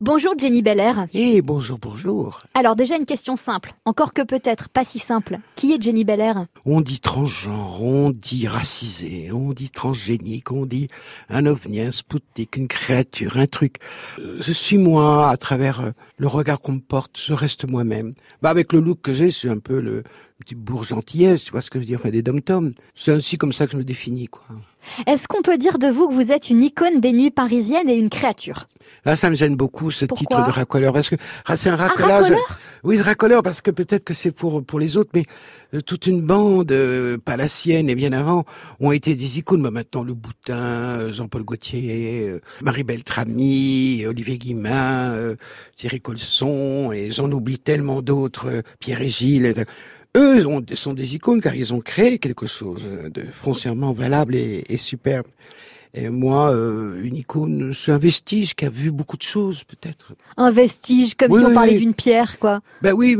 Bonjour 0.00 0.34
Jenny 0.38 0.62
Belair. 0.62 1.08
Eh, 1.12 1.42
bonjour, 1.42 1.76
bonjour. 1.76 2.42
Alors 2.54 2.76
déjà 2.76 2.94
une 2.96 3.04
question 3.04 3.34
simple, 3.34 3.72
encore 3.84 4.12
que 4.14 4.22
peut-être 4.22 4.68
pas 4.68 4.84
si 4.84 5.00
simple. 5.00 5.40
Qui 5.56 5.72
est 5.72 5.82
Jenny 5.82 6.04
Belair? 6.04 6.46
On 6.64 6.80
dit 6.82 7.00
transgenre, 7.00 7.82
on 7.82 8.10
dit 8.10 8.46
racisé, 8.46 9.30
on 9.32 9.52
dit 9.52 9.70
transgénique, 9.70 10.52
on 10.52 10.66
dit 10.66 10.86
un 11.28 11.46
ovni, 11.46 11.80
un 11.80 11.90
spoutnik, 11.90 12.56
une 12.56 12.68
créature, 12.68 13.38
un 13.38 13.46
truc. 13.46 13.78
Euh, 14.20 14.36
Je 14.40 14.52
suis 14.52 14.78
moi, 14.78 15.30
à 15.30 15.36
travers 15.36 15.80
euh, 15.80 15.90
le 16.16 16.28
regard 16.28 16.60
qu'on 16.60 16.72
me 16.74 16.80
porte, 16.80 17.18
je 17.20 17.32
reste 17.32 17.68
moi-même. 17.68 18.14
Bah, 18.40 18.50
avec 18.50 18.72
le 18.72 18.78
look 18.78 19.00
que 19.02 19.12
j'ai, 19.12 19.32
c'est 19.32 19.50
un 19.50 19.58
peu 19.58 19.80
le 19.80 20.04
petit 20.38 20.54
bourgentillesse, 20.54 21.46
tu 21.46 21.50
vois 21.50 21.60
ce 21.60 21.70
que 21.70 21.80
je 21.80 21.82
veux 21.82 21.86
dire, 21.88 21.98
enfin 21.98 22.10
des 22.10 22.22
dom-toms. 22.22 22.72
C'est 22.94 23.10
ainsi 23.10 23.36
comme 23.36 23.52
ça 23.52 23.66
que 23.66 23.72
je 23.72 23.78
me 23.78 23.82
définis, 23.84 24.28
quoi. 24.28 24.44
Est-ce 25.08 25.26
qu'on 25.26 25.42
peut 25.42 25.58
dire 25.58 25.80
de 25.80 25.88
vous 25.88 26.08
que 26.08 26.14
vous 26.14 26.30
êtes 26.30 26.50
une 26.50 26.62
icône 26.62 27.00
des 27.00 27.12
nuits 27.12 27.32
parisiennes 27.32 27.90
et 27.90 27.96
une 27.96 28.10
créature? 28.10 28.68
Là, 29.08 29.16
ça 29.16 29.30
me 29.30 29.34
gêne 29.34 29.56
beaucoup 29.56 29.90
ce 29.90 30.04
Pourquoi 30.04 30.36
titre 30.36 30.46
de 30.48 30.52
racoleur 30.52 30.92
parce 30.92 31.08
que 31.08 31.16
ah, 31.46 31.56
c'est 31.56 31.70
un 31.70 31.76
racolage. 31.76 32.24
racoleur? 32.24 32.58
Oui, 32.84 33.00
racoleur 33.00 33.42
parce 33.42 33.62
que 33.62 33.70
peut-être 33.70 34.04
que 34.04 34.12
c'est 34.12 34.32
pour 34.32 34.62
pour 34.62 34.78
les 34.78 34.98
autres, 34.98 35.08
mais 35.14 35.22
euh, 35.72 35.80
toute 35.80 36.06
une 36.06 36.20
bande, 36.20 36.70
euh, 36.72 37.16
pas 37.16 37.38
la 37.38 37.48
sienne 37.48 37.88
et 37.88 37.94
bien 37.94 38.12
avant, 38.12 38.44
ont 38.80 38.92
été 38.92 39.14
des 39.14 39.38
icônes. 39.38 39.62
Bah, 39.62 39.70
maintenant, 39.70 40.04
le 40.04 40.12
Boutin, 40.12 40.56
euh, 41.00 41.12
Jean-Paul 41.14 41.42
Gaultier, 41.42 42.26
euh, 42.28 42.40
Marie 42.60 42.84
Beltrami, 42.84 44.04
Olivier 44.06 44.36
Guimin, 44.36 45.12
euh, 45.14 45.36
Thierry 45.76 46.00
Colson, 46.02 46.92
et 46.92 47.10
j'en 47.10 47.32
oublie 47.32 47.58
tellement 47.58 48.02
d'autres, 48.02 48.48
euh, 48.48 48.62
Pierre 48.78 49.00
et 49.00 49.08
Gilles. 49.08 49.54
euh, 49.56 49.64
eux 50.18 50.46
ont- 50.46 50.62
sont 50.74 50.92
des 50.92 51.14
icônes 51.14 51.40
car 51.40 51.54
ils 51.54 51.72
ont 51.72 51.80
créé 51.80 52.18
quelque 52.18 52.46
chose 52.46 52.86
de 53.14 53.22
foncièrement 53.32 53.94
valable 53.94 54.34
et, 54.36 54.64
et 54.68 54.76
superbe. 54.76 55.26
Et 55.94 56.10
moi, 56.10 56.50
euh, 56.52 57.00
une 57.02 57.16
icône, 57.16 57.72
c'est 57.72 57.92
un 57.92 57.98
vestige 57.98 58.54
qui 58.54 58.64
a 58.66 58.70
vu 58.70 58.90
beaucoup 58.90 59.16
de 59.16 59.22
choses, 59.22 59.64
peut-être. 59.64 60.12
Un 60.36 60.50
vestige, 60.50 61.14
comme 61.14 61.32
Oui, 61.32 61.38
si 61.40 61.44
on 61.44 61.48
oui, 61.48 61.54
parlait 61.54 61.72
oui. 61.74 61.78
d'une 61.80 61.94
pierre, 61.94 62.38
quoi. 62.38 62.60
Ben 62.82 62.92
oui, 62.92 63.16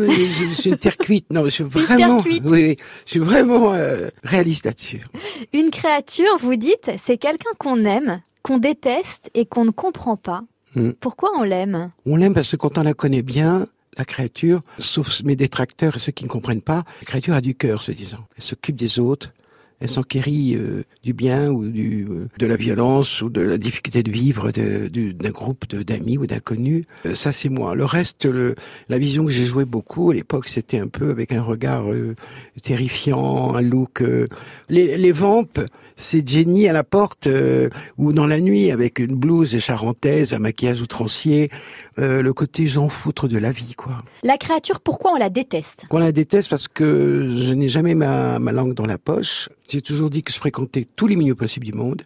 c'est 0.55 0.69
une 0.71 0.77
terre 0.77 0.97
cuite. 0.97 1.27
Non, 1.33 1.45
je 1.45 1.49
suis 1.51 1.65
terre 1.69 1.83
vraiment, 1.83 2.21
cuite. 2.23 2.43
oui, 2.45 2.51
oui, 2.69 2.77
je 3.07 3.11
suis 3.13 3.21
vraiment 3.21 3.73
euh, 3.73 4.09
réaliste 4.23 4.67
là-dessus. 4.67 5.03
Une 5.53 5.71
créature, 5.71 6.37
vous 6.39 6.57
dites, 6.57 6.91
c'est 6.99 7.17
quelqu'un 7.17 7.51
qu'on 7.59 7.85
aime, 7.85 8.21
qu'on 8.43 8.59
déteste 8.59 9.31
et 9.35 9.47
qu'on 9.47 9.65
ne 9.65 9.71
comprend 9.71 10.17
pas. 10.17 10.43
Hmm. 10.75 10.91
Pourquoi 11.01 11.31
on 11.39 11.43
l'aime? 11.45 11.91
On 12.05 12.17
l'aime 12.17 12.35
parce 12.35 12.51
que 12.51 12.57
quand 12.57 12.77
on 12.77 12.83
la 12.83 12.95
connaît 12.95 13.23
bien, 13.23 13.67
la 13.97 14.05
créature, 14.05 14.61
sauf 14.79 15.23
mes 15.25 15.35
détracteurs 15.37 15.97
et 15.97 15.99
ceux 15.99 16.13
qui 16.13 16.25
ne 16.25 16.29
comprennent 16.29 16.61
pas, 16.63 16.85
la 17.01 17.07
créature 17.07 17.35
a 17.35 17.41
du 17.41 17.55
cœur, 17.55 17.83
se 17.83 17.91
disant. 17.91 18.27
Elle 18.37 18.45
s'occupe 18.45 18.77
des 18.77 18.99
autres. 19.01 19.33
Elle 19.81 19.89
s'enquérit 19.89 20.57
euh, 20.57 20.83
du 21.05 21.13
bien 21.13 21.51
ou 21.51 21.69
du, 21.69 22.07
euh, 22.11 22.27
de 22.37 22.47
la 22.47 22.57
violence 22.57 23.23
ou 23.23 23.31
de 23.31 23.41
la 23.41 23.59
difficulté 23.59 24.03
de 24.03 24.11
vivre 24.11 24.51
d'un 24.51 25.31
groupe 25.31 25.67
d'amis 25.73 26.19
ou 26.19 26.27
d'inconnus. 26.27 26.85
Euh, 27.07 27.15
ça, 27.15 27.31
c'est 27.31 27.49
moi. 27.49 27.77
Le 27.77 27.85
reste, 27.85 28.25
le, 28.25 28.57
la 28.89 28.99
vision 28.99 29.25
que 29.25 29.31
j'ai 29.31 29.45
joué 29.45 29.65
beaucoup 29.65 30.11
à 30.11 30.15
l'époque, 30.15 30.49
c'était 30.49 30.79
un 30.79 30.89
peu 30.89 31.11
avec 31.11 31.33
un 31.33 31.43
regard 31.43 31.85
terrifiant, 32.63 33.55
un 33.55 33.63
look. 33.63 34.03
les, 34.69 34.97
les 34.97 35.13
vampes, 35.13 35.61
c'est 35.97 36.27
Jenny 36.29 36.69
à 36.69 36.73
la 36.73 36.85
porte 36.85 37.29
ou 37.99 38.13
dans 38.13 38.27
la 38.27 38.41
nuit 38.41 38.71
avec 38.71 38.99
une 38.99 39.15
blouse 39.15 39.59
charentaise, 39.59 40.33
un 40.33 40.39
maquillage 40.39 40.83
outrancier, 40.83 41.51
le 41.97 42.31
côté 42.33 42.67
j'en 42.67 42.89
foutre 42.89 43.29
de 43.29 43.39
la 43.39 43.53
vie, 43.53 43.75
quoi. 43.75 43.99
La 44.23 44.37
créature, 44.37 44.81
pourquoi 44.81 45.13
on 45.13 45.17
la 45.17 45.31
déteste? 45.31 45.85
On 45.91 45.99
la 45.99 46.13
déteste 46.13 46.51
parce 46.51 46.69
que 46.69 47.33
je 47.37 47.55
n'ai 47.55 47.69
jamais 47.69 47.95
ma, 47.95 48.39
ma 48.39 48.53
langue 48.53 48.75
dans 48.75 48.87
la 48.87 48.99
poche. 48.99 49.49
J'ai 49.69 49.83
toujours 49.83 50.11
dit 50.11 50.23
que 50.23 50.33
je 50.33 50.39
fréquentais 50.39 50.87
tous 50.97 51.07
les 51.07 51.17
milieux 51.17 51.35
possibles 51.35 51.67
du 51.67 51.73
monde. 51.73 52.03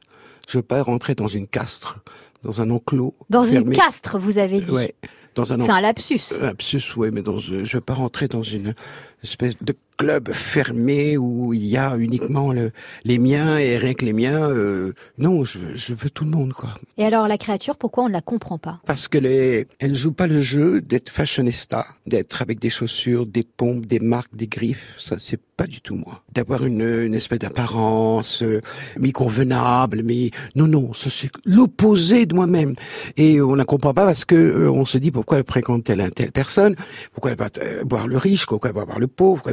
Je 0.48 0.58
veux 0.58 0.62
pas 0.62 0.82
rentrer 0.82 1.14
dans 1.14 1.28
une 1.28 1.46
castre, 1.46 2.00
dans 2.42 2.60
un 2.60 2.70
enclos. 2.70 3.14
Dans 3.30 3.44
une 3.44 3.70
castre, 3.72 4.18
vous 4.18 4.38
avez 4.38 4.60
dit. 4.60 4.72
Ouais, 4.72 4.94
dans 5.34 5.52
un 5.52 5.60
C'est 5.60 5.70
un 5.70 5.80
lapsus. 5.80 6.20
Absus, 6.42 6.82
oui, 6.96 7.10
mais 7.12 7.22
dans, 7.22 7.36
euh, 7.36 7.64
je 7.64 7.76
veux 7.76 7.80
pas 7.80 7.94
rentrer 7.94 8.26
dans 8.26 8.42
une 8.42 8.74
espèce 9.22 9.54
de 9.60 9.74
club 9.98 10.32
fermé 10.32 11.16
où 11.16 11.52
il 11.54 11.64
y 11.64 11.76
a 11.76 11.96
uniquement 11.96 12.50
le- 12.52 12.72
les 13.04 13.18
miens 13.18 13.56
et 13.58 13.76
rien 13.76 13.94
que 13.94 14.04
les 14.04 14.12
miens. 14.12 14.50
euh, 14.50 14.94
non, 15.18 15.44
je, 15.44 15.58
je 15.74 15.94
veux 15.94 16.10
tout 16.10 16.24
le 16.24 16.30
monde, 16.30 16.52
quoi. 16.54 16.70
Et 16.96 17.04
alors 17.04 17.28
la 17.28 17.38
créature, 17.38 17.76
pourquoi 17.76 18.04
on 18.04 18.08
ne 18.08 18.12
la 18.12 18.20
comprend 18.22 18.58
pas? 18.58 18.80
Parce 18.86 19.06
qu'elle 19.06 19.26
est, 19.26 19.68
elle 19.78 19.94
joue 19.94 20.12
pas 20.12 20.26
le 20.26 20.40
jeu 20.40 20.80
d'être 20.80 21.08
fashionista, 21.10 21.86
d'être 22.06 22.42
avec 22.42 22.58
des 22.58 22.70
chaussures, 22.70 23.26
des 23.26 23.44
pompes, 23.44 23.86
des 23.86 24.00
marques, 24.00 24.34
des 24.34 24.48
griffes. 24.48 24.96
Ça, 24.98 25.16
c'est 25.20 25.38
pas 25.56 25.66
du 25.68 25.80
tout 25.80 25.94
moi. 25.94 26.22
D'avoir 26.32 26.64
une, 26.64 26.80
une 26.80 27.14
espèce 27.14 27.38
d'apparence, 27.38 28.42
euh, 28.42 28.60
mi 28.98 29.12
convenable, 29.12 30.02
mais 30.02 30.30
non, 30.56 30.66
non, 30.66 30.92
ça 30.94 31.10
c'est 31.10 31.30
l'opposé 31.44 32.26
de 32.26 32.34
moi-même. 32.34 32.74
Et 33.16 33.40
on 33.40 33.54
la 33.54 33.64
comprend 33.64 33.94
pas 33.94 34.04
parce 34.06 34.24
que 34.24 34.34
euh, 34.34 34.70
on 34.70 34.84
se 34.84 34.98
dit 34.98 35.10
pourquoi 35.10 35.38
elle 35.38 35.44
fréquente 35.46 35.84
telle, 35.84 36.10
telle 36.14 36.32
personne, 36.32 36.74
pourquoi 37.12 37.32
elle 37.32 37.38
va 37.38 37.48
euh, 37.62 37.84
boire 37.84 38.08
le 38.08 38.16
riche, 38.16 38.46
pourquoi 38.46 38.70
elle 38.70 38.76
va 38.76 38.84
boire 38.84 38.98
le 38.98 39.06
pauvre. 39.12 39.44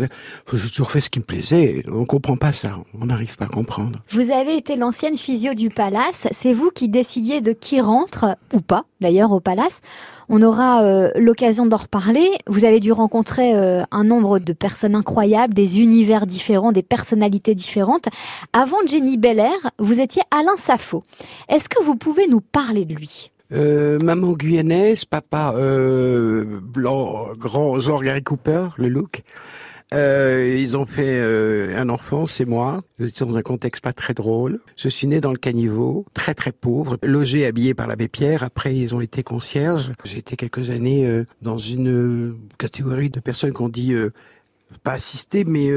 J'ai 0.51 0.69
toujours 0.69 0.91
fait 0.91 1.01
ce 1.01 1.09
qui 1.09 1.19
me 1.19 1.25
plaisait. 1.25 1.83
On 1.91 2.05
comprend 2.05 2.37
pas 2.37 2.53
ça. 2.53 2.77
On 2.99 3.05
n'arrive 3.05 3.35
pas 3.37 3.45
à 3.45 3.49
comprendre. 3.49 3.99
Vous 4.09 4.31
avez 4.31 4.57
été 4.57 4.75
l'ancienne 4.75 5.17
physio 5.17 5.53
du 5.53 5.69
palace. 5.69 6.27
C'est 6.31 6.53
vous 6.53 6.71
qui 6.71 6.89
décidiez 6.89 7.41
de 7.41 7.51
qui 7.51 7.81
rentre, 7.81 8.37
ou 8.53 8.61
pas 8.61 8.85
d'ailleurs, 9.01 9.31
au 9.31 9.39
palace. 9.39 9.81
On 10.27 10.41
aura 10.41 10.83
euh, 10.83 11.09
l'occasion 11.15 11.65
d'en 11.65 11.77
reparler. 11.77 12.29
Vous 12.47 12.65
avez 12.65 12.79
dû 12.79 12.91
rencontrer 12.91 13.55
euh, 13.55 13.83
un 13.91 14.03
nombre 14.03 14.39
de 14.39 14.53
personnes 14.53 14.95
incroyables, 14.95 15.53
des 15.53 15.79
univers 15.79 16.27
différents, 16.27 16.71
des 16.71 16.83
personnalités 16.83 17.55
différentes. 17.55 18.09
Avant 18.53 18.77
Jenny 18.85 19.17
Belair, 19.17 19.71
vous 19.79 19.99
étiez 19.99 20.21
Alain 20.31 20.57
Saffo. 20.57 21.03
Est-ce 21.47 21.69
que 21.69 21.81
vous 21.83 21.95
pouvez 21.95 22.27
nous 22.27 22.41
parler 22.41 22.85
de 22.85 22.93
lui? 22.93 23.31
Euh, 23.51 23.97
maman 23.97 24.33
guyanaise, 24.33 25.05
papa 25.05 25.53
euh, 25.55 26.59
blanc, 26.61 27.29
grand, 27.35 27.79
genre 27.79 28.03
Gary 28.03 28.23
Cooper, 28.23 28.69
le 28.77 28.89
look. 28.89 29.23
Euh, 29.91 30.55
ils 30.59 30.77
ont 30.77 30.85
fait 30.85 31.19
un 31.75 31.89
enfant, 31.89 32.27
c'est 32.27 32.45
moi. 32.45 32.81
J'étais 32.99 33.25
dans 33.25 33.37
un 33.37 33.41
contexte 33.41 33.83
pas 33.83 33.91
très 33.91 34.13
drôle. 34.13 34.59
Je 34.77 34.87
suis 34.87 35.07
né 35.07 35.19
dans 35.19 35.31
le 35.31 35.37
caniveau, 35.37 36.05
très 36.13 36.35
très 36.35 36.51
pauvre, 36.51 36.99
logé, 37.01 37.47
habillé 37.47 37.73
par 37.73 37.87
l'abbé 37.87 38.07
Pierre. 38.07 38.43
Après, 38.43 38.75
ils 38.75 38.93
ont 38.93 39.01
été 39.01 39.23
concierges. 39.23 39.93
J'ai 40.03 40.19
été 40.19 40.35
quelques 40.35 40.69
années 40.69 41.23
dans 41.41 41.57
une 41.57 42.35
catégorie 42.59 43.09
de 43.09 43.19
personnes 43.19 43.51
qu'on 43.51 43.69
dit 43.69 43.95
pas 44.83 44.93
assistées, 44.93 45.43
mais 45.43 45.71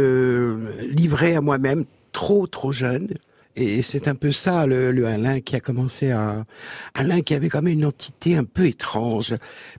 livrées 0.91 1.34
à 1.34 1.41
moi-même, 1.41 1.87
trop 2.12 2.47
trop 2.47 2.71
jeune. 2.71 3.09
Et 3.54 3.82
c'est 3.82 4.08
un 4.08 4.14
peu 4.14 4.32
ça, 4.32 4.66
le, 4.66 4.92
le 4.92 5.06
Alain 5.06 5.40
qui 5.40 5.56
a 5.56 5.60
commencé 5.60 6.10
à... 6.10 6.44
Alain 6.94 7.20
qui 7.20 7.34
avait 7.34 7.48
quand 7.48 7.62
même 7.62 7.74
une 7.74 7.84
entité 7.84 8.36
un 8.36 8.44
peu 8.44 8.66
étrange. 8.66 9.34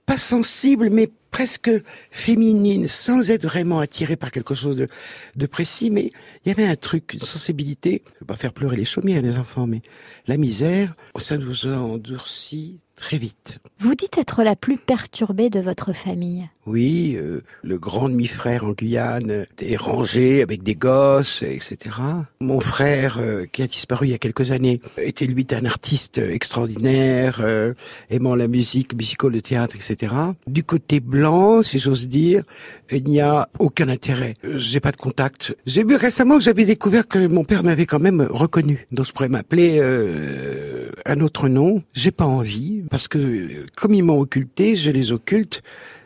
Pas 0.05 0.17
sensible, 0.17 0.89
mais 0.91 1.09
presque 1.31 1.71
féminine, 2.11 2.87
sans 2.87 3.31
être 3.31 3.45
vraiment 3.45 3.79
attiré 3.79 4.15
par 4.15 4.31
quelque 4.31 4.53
chose 4.53 4.77
de, 4.77 4.87
de 5.35 5.45
précis. 5.47 5.89
Mais 5.89 6.11
il 6.45 6.49
y 6.49 6.51
avait 6.51 6.67
un 6.67 6.75
truc, 6.75 7.13
une 7.13 7.19
sensibilité. 7.19 8.03
Je 8.05 8.19
veux 8.19 8.25
pas 8.27 8.35
faire 8.35 8.53
pleurer 8.53 8.77
les 8.77 8.85
chaumières, 8.85 9.23
les 9.23 9.37
enfants, 9.37 9.65
mais 9.65 9.81
la 10.27 10.37
misère, 10.37 10.93
ça 11.17 11.37
nous 11.37 11.67
a 11.67 11.75
endurci 11.77 12.79
très 12.95 13.17
vite. 13.17 13.59
Vous 13.79 13.95
dites 13.95 14.17
être 14.17 14.43
la 14.43 14.55
plus 14.55 14.77
perturbée 14.77 15.49
de 15.49 15.59
votre 15.59 15.93
famille. 15.93 16.49
Oui, 16.65 17.15
euh, 17.17 17.41
le 17.61 17.77
grand 17.77 18.07
demi-frère 18.07 18.63
en 18.63 18.71
Guyane 18.71 19.45
est 19.59 19.75
rangé 19.75 20.41
avec 20.41 20.63
des 20.63 20.75
gosses, 20.75 21.43
etc. 21.43 21.97
Mon 22.39 22.61
frère, 22.61 23.17
euh, 23.19 23.45
qui 23.51 23.61
a 23.61 23.67
disparu 23.67 24.07
il 24.07 24.11
y 24.11 24.13
a 24.13 24.17
quelques 24.17 24.51
années, 24.51 24.79
était 24.97 25.25
lui 25.25 25.43
un 25.51 25.65
artiste 25.65 26.19
extraordinaire, 26.19 27.39
euh, 27.41 27.73
aimant 28.09 28.35
la 28.35 28.47
musique, 28.47 28.95
musical, 28.95 29.31
le 29.31 29.41
théâtre, 29.41 29.75
etc. 29.75 30.13
Du 30.47 30.63
côté 30.63 30.99
blanc, 30.99 31.63
si 31.63 31.79
j'ose 31.79 32.07
dire, 32.07 32.43
il 32.91 33.03
n'y 33.03 33.21
a 33.21 33.49
aucun 33.59 33.89
intérêt. 33.89 34.35
J'ai 34.43 34.79
pas 34.79 34.91
de 34.91 34.97
contact. 34.97 35.55
J'ai 35.65 35.83
vu 35.83 35.95
récemment 35.95 36.37
que 36.37 36.43
j'avais 36.43 36.65
découvert 36.65 37.07
que 37.07 37.27
mon 37.27 37.43
père 37.43 37.63
m'avait 37.63 37.85
quand 37.85 37.99
même 37.99 38.21
reconnu. 38.29 38.87
Donc 38.91 39.05
je 39.05 39.11
pourrais 39.11 39.29
m'appeler 39.29 39.79
euh, 39.79 40.91
un 41.05 41.19
autre 41.19 41.49
nom. 41.49 41.83
J'ai 41.93 42.11
pas 42.11 42.25
envie 42.25 42.82
parce 42.89 43.07
que 43.07 43.65
comme 43.75 43.93
ils 43.93 44.03
m'ont 44.03 44.19
occulté, 44.19 44.75
je 44.75 44.89
les 44.91 45.11
occulte. 45.11 45.61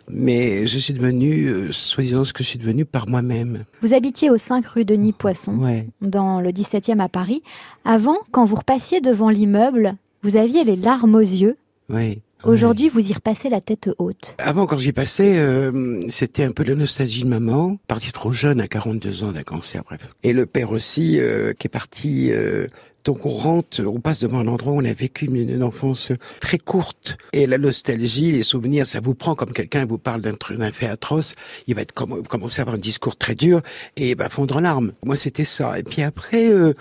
Mais 0.09 0.65
je 0.67 0.79
suis 0.79 0.93
devenu, 0.93 1.47
euh, 1.47 1.73
soi-disant 1.73 2.23
ce 2.23 2.31
que 2.31 2.41
je 2.41 2.47
suis 2.47 2.59
devenu 2.59 2.85
par 2.85 3.09
moi-même. 3.09 3.65
Vous 3.81 3.93
habitiez 3.93 4.29
au 4.29 4.37
5 4.37 4.65
rue 4.65 4.85
Denis 4.85 5.11
Poisson, 5.11 5.57
Ouais. 5.59 5.85
dans 6.01 6.39
le 6.39 6.51
17e 6.53 7.01
à 7.01 7.09
Paris. 7.09 7.43
Avant, 7.83 8.15
quand 8.31 8.45
vous 8.45 8.55
repassiez 8.55 9.01
devant 9.01 9.29
l'immeuble, 9.29 9.95
vous 10.23 10.37
aviez 10.37 10.63
les 10.63 10.77
larmes 10.77 11.15
aux 11.15 11.19
yeux. 11.19 11.55
Ouais. 11.89 12.19
Aujourd'hui, 12.45 12.87
vous 12.87 13.09
y 13.09 13.13
repassez 13.13 13.49
la 13.49 13.59
tête 13.59 13.89
haute. 13.97 14.35
Avant, 14.37 14.65
quand 14.65 14.77
j'y 14.77 14.93
passais, 14.93 15.39
euh, 15.39 16.01
c'était 16.07 16.43
un 16.43 16.51
peu 16.51 16.63
la 16.63 16.75
nostalgie 16.75 17.23
de 17.23 17.27
maman, 17.29 17.77
partie 17.89 18.11
trop 18.13 18.31
jeune 18.31 18.61
à 18.61 18.67
42 18.67 19.23
ans 19.23 19.31
d'un 19.33 19.43
cancer, 19.43 19.83
bref. 19.83 20.07
Et 20.23 20.31
le 20.31 20.45
père 20.45 20.71
aussi, 20.71 21.19
euh, 21.19 21.51
qui 21.51 21.67
est 21.67 21.69
parti. 21.69 22.29
euh, 22.31 22.67
donc 23.07 23.25
on 23.25 23.29
rentre, 23.29 23.81
on 23.85 24.01
passe 24.01 24.19
devant 24.19 24.39
un 24.39 24.47
endroit 24.47 24.73
où 24.73 24.81
on 24.81 24.85
a 24.85 24.91
vécu 24.91 25.27
une, 25.27 25.63
enfance 25.63 26.11
très 26.41 26.57
courte. 26.57 27.17
Et 27.31 27.47
la 27.47 27.57
nostalgie, 27.57 28.33
les 28.33 28.43
souvenirs, 28.43 28.85
ça 28.85 28.99
vous 28.99 29.15
prend 29.15 29.33
comme 29.33 29.53
quelqu'un 29.53 29.85
vous 29.85 29.97
parle 29.97 30.21
d'un 30.21 30.71
fait 30.73 30.87
atroce. 30.87 31.33
Il 31.67 31.75
va 31.75 31.83
être 31.83 31.93
comme, 31.93 32.27
commencer 32.27 32.59
à 32.59 32.63
avoir 32.63 32.75
un 32.75 32.79
discours 32.79 33.15
très 33.15 33.33
dur 33.33 33.61
et 33.95 34.13
va 34.13 34.27
fondre 34.27 34.57
en 34.57 34.59
larmes. 34.59 34.91
Moi, 35.05 35.15
c'était 35.15 35.45
ça. 35.45 35.79
Et 35.79 35.83
puis 35.83 36.01
après, 36.01 36.51
euh, 36.51 36.73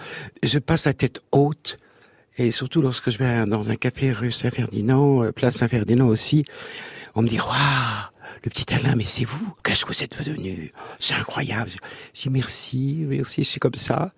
je 0.43 0.58
passe 0.58 0.87
la 0.87 0.94
tête 0.94 1.20
haute. 1.31 1.78
Et 2.38 2.50
surtout 2.50 2.82
lorsque 2.82 3.11
je 3.11 3.19
vais 3.19 3.44
dans 3.44 3.70
un 3.70 3.76
café 3.76 4.11
rue 4.11 4.32
Saint-Ferdinand, 4.32 5.23
euh, 5.23 5.31
place 5.31 5.55
Saint-Ferdinand 5.55 6.08
aussi, 6.08 6.44
on 7.14 7.23
me 7.23 7.28
dit, 7.28 7.38
waouh, 7.38 7.55
le 8.43 8.50
petit 8.50 8.75
Alain, 8.75 8.96
mais 8.96 9.05
c'est 9.05 9.25
vous 9.25 9.55
Qu'est-ce 9.62 9.84
que 9.84 9.93
vous 9.93 10.02
êtes 10.02 10.19
devenu 10.25 10.73
C'est 10.99 11.14
incroyable. 11.14 11.70
Je 12.14 12.23
dis 12.23 12.31
merci, 12.31 13.05
merci, 13.06 13.44
je 13.44 13.49
suis 13.49 13.61
comme 13.61 13.75
ça. 13.75 14.08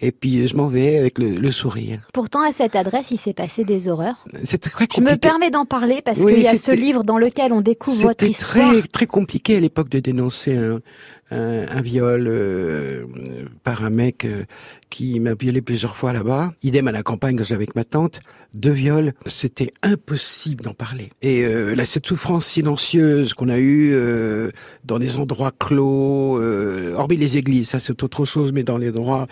Et 0.00 0.12
puis 0.12 0.46
je 0.46 0.56
m'en 0.56 0.68
vais 0.68 0.98
avec 0.98 1.18
le, 1.18 1.50
sourire. 1.50 2.00
Pourtant, 2.12 2.42
à 2.42 2.52
cette 2.52 2.76
adresse, 2.76 3.10
il 3.10 3.18
s'est 3.18 3.32
passé 3.32 3.64
des 3.64 3.88
horreurs. 3.88 4.24
C'est 4.44 4.58
très 4.58 4.86
compliqué. 4.86 5.08
Je 5.08 5.14
me 5.14 5.16
permets 5.18 5.50
d'en 5.50 5.64
parler 5.64 6.02
parce 6.04 6.24
qu'il 6.24 6.42
y 6.42 6.46
a 6.46 6.56
ce 6.56 6.72
livre 6.72 7.04
dans 7.04 7.18
lequel 7.18 7.52
on 7.52 7.60
découvre 7.60 8.02
votre 8.02 8.24
histoire. 8.24 8.68
C'était 8.68 8.80
très, 8.80 8.88
très 8.88 9.06
compliqué 9.06 9.56
à 9.56 9.60
l'époque 9.60 9.88
de 9.88 10.00
dénoncer 10.00 10.56
un, 10.56 10.80
un, 11.30 11.80
viol 11.80 12.26
euh, 12.28 13.04
par 13.64 13.84
un 13.84 13.90
mec 13.90 14.24
euh, 14.24 14.44
qui 14.90 15.18
m'a 15.18 15.34
violé 15.34 15.60
plusieurs 15.60 15.96
fois 15.96 16.12
là-bas. 16.12 16.52
Idem 16.62 16.86
à 16.86 16.92
la 16.92 17.02
campagne 17.02 17.36
quand 17.36 17.42
j'étais 17.42 17.54
avec 17.54 17.74
ma 17.74 17.82
tante. 17.84 18.20
Deux 18.54 18.70
viols, 18.70 19.12
c'était 19.26 19.72
impossible 19.82 20.64
d'en 20.64 20.72
parler. 20.72 21.10
Et 21.20 21.44
euh, 21.44 21.74
là, 21.74 21.84
cette 21.84 22.06
souffrance 22.06 22.46
silencieuse 22.46 23.34
qu'on 23.34 23.48
a 23.48 23.58
eue 23.58 23.90
euh, 23.92 24.50
dans 24.84 25.00
des 25.00 25.16
endroits 25.16 25.50
clos, 25.58 26.40
hormis 26.94 27.16
les 27.16 27.36
églises, 27.36 27.70
ça 27.70 27.80
c'est 27.80 28.02
autre 28.04 28.24
chose, 28.24 28.52
mais 28.52 28.62
dans 28.62 28.78
les 28.78 28.90
endroits 28.90 29.26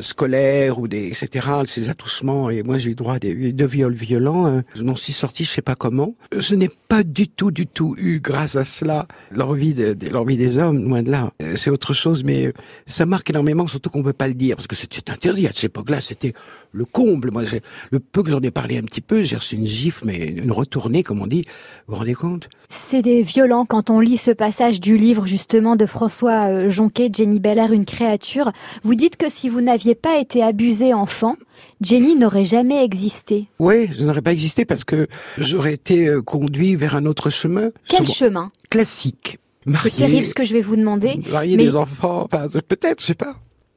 scolaires 0.00 0.78
ou 0.78 0.88
des 0.88 1.08
etc. 1.08 1.46
Ces 1.66 1.90
attouchements. 1.90 2.48
Et 2.48 2.62
moi, 2.62 2.78
j'ai 2.78 2.90
eu 2.90 2.94
droit 2.94 3.16
à 3.16 3.18
deux 3.18 3.66
viols 3.66 3.92
violents. 3.92 4.62
je 4.74 4.82
m'en 4.82 4.96
suis 4.96 5.12
sorti, 5.12 5.44
je 5.44 5.50
sais 5.50 5.62
pas 5.62 5.74
comment. 5.74 6.14
Je 6.36 6.54
n'ai 6.54 6.70
pas 6.88 7.02
du 7.02 7.28
tout, 7.28 7.50
du 7.50 7.66
tout 7.66 7.94
eu, 7.98 8.18
grâce 8.18 8.56
à 8.56 8.64
cela, 8.64 9.06
l'envie 9.30 9.74
de, 9.74 9.92
de 9.92 10.08
l'envie 10.08 10.38
des 10.38 10.56
hommes, 10.56 10.88
loin 10.88 11.02
de 11.02 11.10
là. 11.10 11.30
Euh, 11.42 11.56
c'est 11.56 11.70
autre 11.70 11.92
chose, 11.92 12.22
mais 12.22 12.46
euh, 12.46 12.52
ça 12.86 13.06
marque 13.06 13.30
énormément, 13.30 13.66
surtout 13.66 13.90
qu'on 13.90 13.98
ne 13.98 14.04
peut 14.04 14.12
pas 14.12 14.28
le 14.28 14.34
dire, 14.34 14.56
parce 14.56 14.68
que 14.68 14.76
c'est 14.76 15.10
interdit 15.10 15.46
à 15.48 15.52
cette 15.52 15.64
époque-là, 15.64 16.00
c'était 16.00 16.32
le 16.72 16.84
comble. 16.84 17.32
Moi, 17.32 17.42
le 17.90 18.00
peu 18.00 18.22
que 18.22 18.30
j'en 18.30 18.40
ai 18.40 18.52
parlé 18.52 18.78
un 18.78 18.82
petit 18.82 19.00
peu, 19.00 19.24
j'ai 19.24 19.36
reçu 19.36 19.56
une 19.56 19.66
gifle, 19.66 20.04
mais 20.06 20.16
une 20.16 20.52
retournée, 20.52 21.02
comme 21.02 21.20
on 21.20 21.26
dit. 21.26 21.44
Vous 21.86 21.94
vous 21.94 21.98
rendez 21.98 22.14
compte? 22.14 22.48
C'est 22.68 23.02
violent 23.22 23.64
quand 23.64 23.90
on 23.90 23.98
lit 23.98 24.16
ce 24.16 24.30
passage 24.30 24.80
du 24.80 24.96
livre, 24.96 25.26
justement, 25.26 25.74
de 25.74 25.86
François 25.86 26.48
euh, 26.48 26.70
Jonquet, 26.70 27.10
Jenny 27.12 27.40
Belair, 27.40 27.72
Une 27.72 27.84
créature. 27.84 28.52
Vous 28.84 28.94
dites 28.94 29.16
que 29.16 29.28
si 29.28 29.48
vous 29.48 29.60
n'aviez 29.60 29.96
pas 29.96 30.18
été 30.18 30.42
abusé 30.42 30.94
enfant, 30.94 31.36
Jenny 31.80 32.14
n'aurait 32.14 32.44
jamais 32.44 32.84
existé. 32.84 33.48
Oui, 33.58 33.88
je 33.96 34.04
n'aurais 34.04 34.22
pas 34.22 34.32
existé 34.32 34.64
parce 34.64 34.84
que 34.84 35.08
j'aurais 35.38 35.74
été 35.74 36.12
conduit 36.24 36.76
vers 36.76 36.94
un 36.94 37.06
autre 37.06 37.30
chemin. 37.30 37.70
Quel 37.88 38.06
chemin? 38.06 38.50
Classique. 38.70 39.38
C'est 39.82 39.96
terrible 39.96 40.26
ce 40.26 40.34
que 40.34 40.44
je 40.44 40.52
vais 40.52 40.60
vous 40.60 40.76
demander. 40.76 41.20
Marier 41.30 41.56
des 41.56 41.76
enfants, 41.76 42.26
peut-être, 42.28 43.00
je 43.00 43.06
sais 43.06 43.14
pas. 43.14 43.34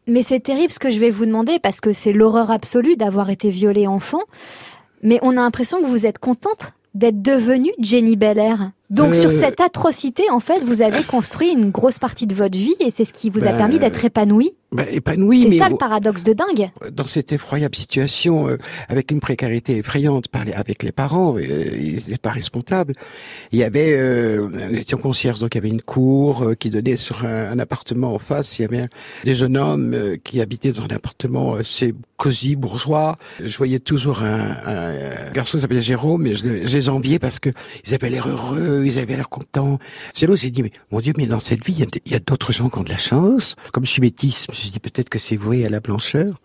Mais 0.07 0.21
c'est 0.21 0.39
terrible 0.39 0.71
ce 0.71 0.79
que 0.79 0.89
je 0.89 0.99
vais 0.99 1.09
vous 1.09 1.25
demander 1.25 1.59
parce 1.59 1.81
que 1.81 1.91
c'est 1.91 2.13
l'horreur 2.13 2.49
absolue 2.49 2.95
d'avoir 2.95 3.29
été 3.29 3.49
violée 3.49 3.87
enfant. 3.87 4.21
Mais 5.03 5.19
on 5.21 5.31
a 5.31 5.41
l'impression 5.41 5.81
que 5.81 5.87
vous 5.87 6.05
êtes 6.05 6.17
contente 6.17 6.71
d'être 6.93 7.21
devenue 7.21 7.71
Jenny 7.79 8.15
Belair. 8.15 8.71
Donc 8.89 9.15
sur 9.15 9.29
euh, 9.29 9.39
cette 9.39 9.59
atrocité, 9.59 10.23
en 10.31 10.39
fait, 10.39 10.63
vous 10.63 10.81
avez 10.81 11.03
construit 11.03 11.51
une 11.51 11.71
grosse 11.71 11.99
partie 11.99 12.25
de 12.25 12.33
votre 12.33 12.57
vie 12.57 12.75
et 12.79 12.89
c'est 12.89 13.05
ce 13.05 13.13
qui 13.13 13.29
vous 13.29 13.43
a 13.43 13.51
bah, 13.51 13.57
permis 13.57 13.79
d'être 13.79 14.03
épanoui. 14.05 14.53
Bah, 14.73 14.83
épanoui, 14.91 15.43
c'est 15.43 15.57
ça 15.57 15.69
le 15.69 15.77
paradoxe 15.77 16.23
de 16.23 16.33
dingue. 16.33 16.69
Dans 16.91 17.07
cette 17.07 17.31
effroyable 17.31 17.73
situation, 17.73 18.49
euh, 18.49 18.57
avec 18.89 19.11
une 19.11 19.21
précarité 19.21 19.77
effrayante 19.77 20.27
par 20.27 20.43
avec 20.53 20.83
les 20.83 20.91
parents, 20.91 21.37
euh, 21.37 21.41
ils 21.41 21.95
n'étaient 21.95 22.17
pas 22.17 22.31
responsables. 22.31 22.91
Il 23.53 23.59
y 23.59 23.63
avait, 23.63 23.93
euh, 23.93 24.49
nous 24.69 24.77
étions 24.77 24.97
concierges, 24.97 25.39
donc 25.39 25.55
il 25.55 25.57
y 25.57 25.59
avait 25.59 25.69
une 25.69 25.81
cour 25.81 26.51
qui 26.59 26.69
donnait 26.69 26.97
sur 26.97 27.23
un, 27.25 27.57
appartement 27.59 28.13
en 28.13 28.19
face. 28.19 28.59
Il 28.59 28.63
y 28.63 28.65
avait 28.65 28.87
des 29.23 29.35
jeunes 29.35 29.55
hommes 29.55 29.95
qui 30.23 30.41
habitaient 30.41 30.71
dans 30.71 30.83
un 30.83 30.95
appartement 30.95 31.55
assez 31.55 31.95
cosy, 32.17 32.57
bourgeois. 32.57 33.15
Je 33.41 33.57
voyais 33.57 33.79
toujours 33.79 34.21
un, 34.21 34.57
un 34.65 35.31
garçon 35.31 35.57
qui 35.57 35.61
s'appelait 35.61 35.81
Jérôme, 35.81 36.23
mais 36.23 36.35
je, 36.35 36.67
je 36.67 36.77
les 36.77 36.89
enviais 36.89 37.19
parce 37.19 37.39
que 37.39 37.49
ils 37.85 37.93
avaient 37.93 38.09
l'air 38.09 38.27
heureux 38.27 38.76
ils 38.85 38.99
avaient 38.99 39.15
l'air 39.15 39.29
contents. 39.29 39.79
Où 40.27 40.35
j'ai 40.35 40.51
dit, 40.51 40.63
mais 40.63 40.71
mon 40.91 40.99
Dieu, 40.99 41.13
mais 41.17 41.25
dans 41.25 41.39
cette 41.39 41.65
vie, 41.65 41.85
il 42.05 42.11
y 42.11 42.15
a, 42.15 42.19
d'autres 42.19 42.51
gens 42.51 42.69
qui 42.69 42.77
ont 42.77 42.83
de 42.83 42.89
la 42.89 42.97
chance. 42.97 43.55
Comme 43.71 43.85
je 43.85 43.91
suis 43.91 44.01
je 44.01 44.51
me 44.51 44.55
suis 44.55 44.69
dit 44.69 44.79
peut-être 44.79 45.09
que 45.09 45.19
c'est 45.19 45.37
voué 45.37 45.65
à 45.65 45.69
la 45.69 45.79
blancheur 45.79 46.39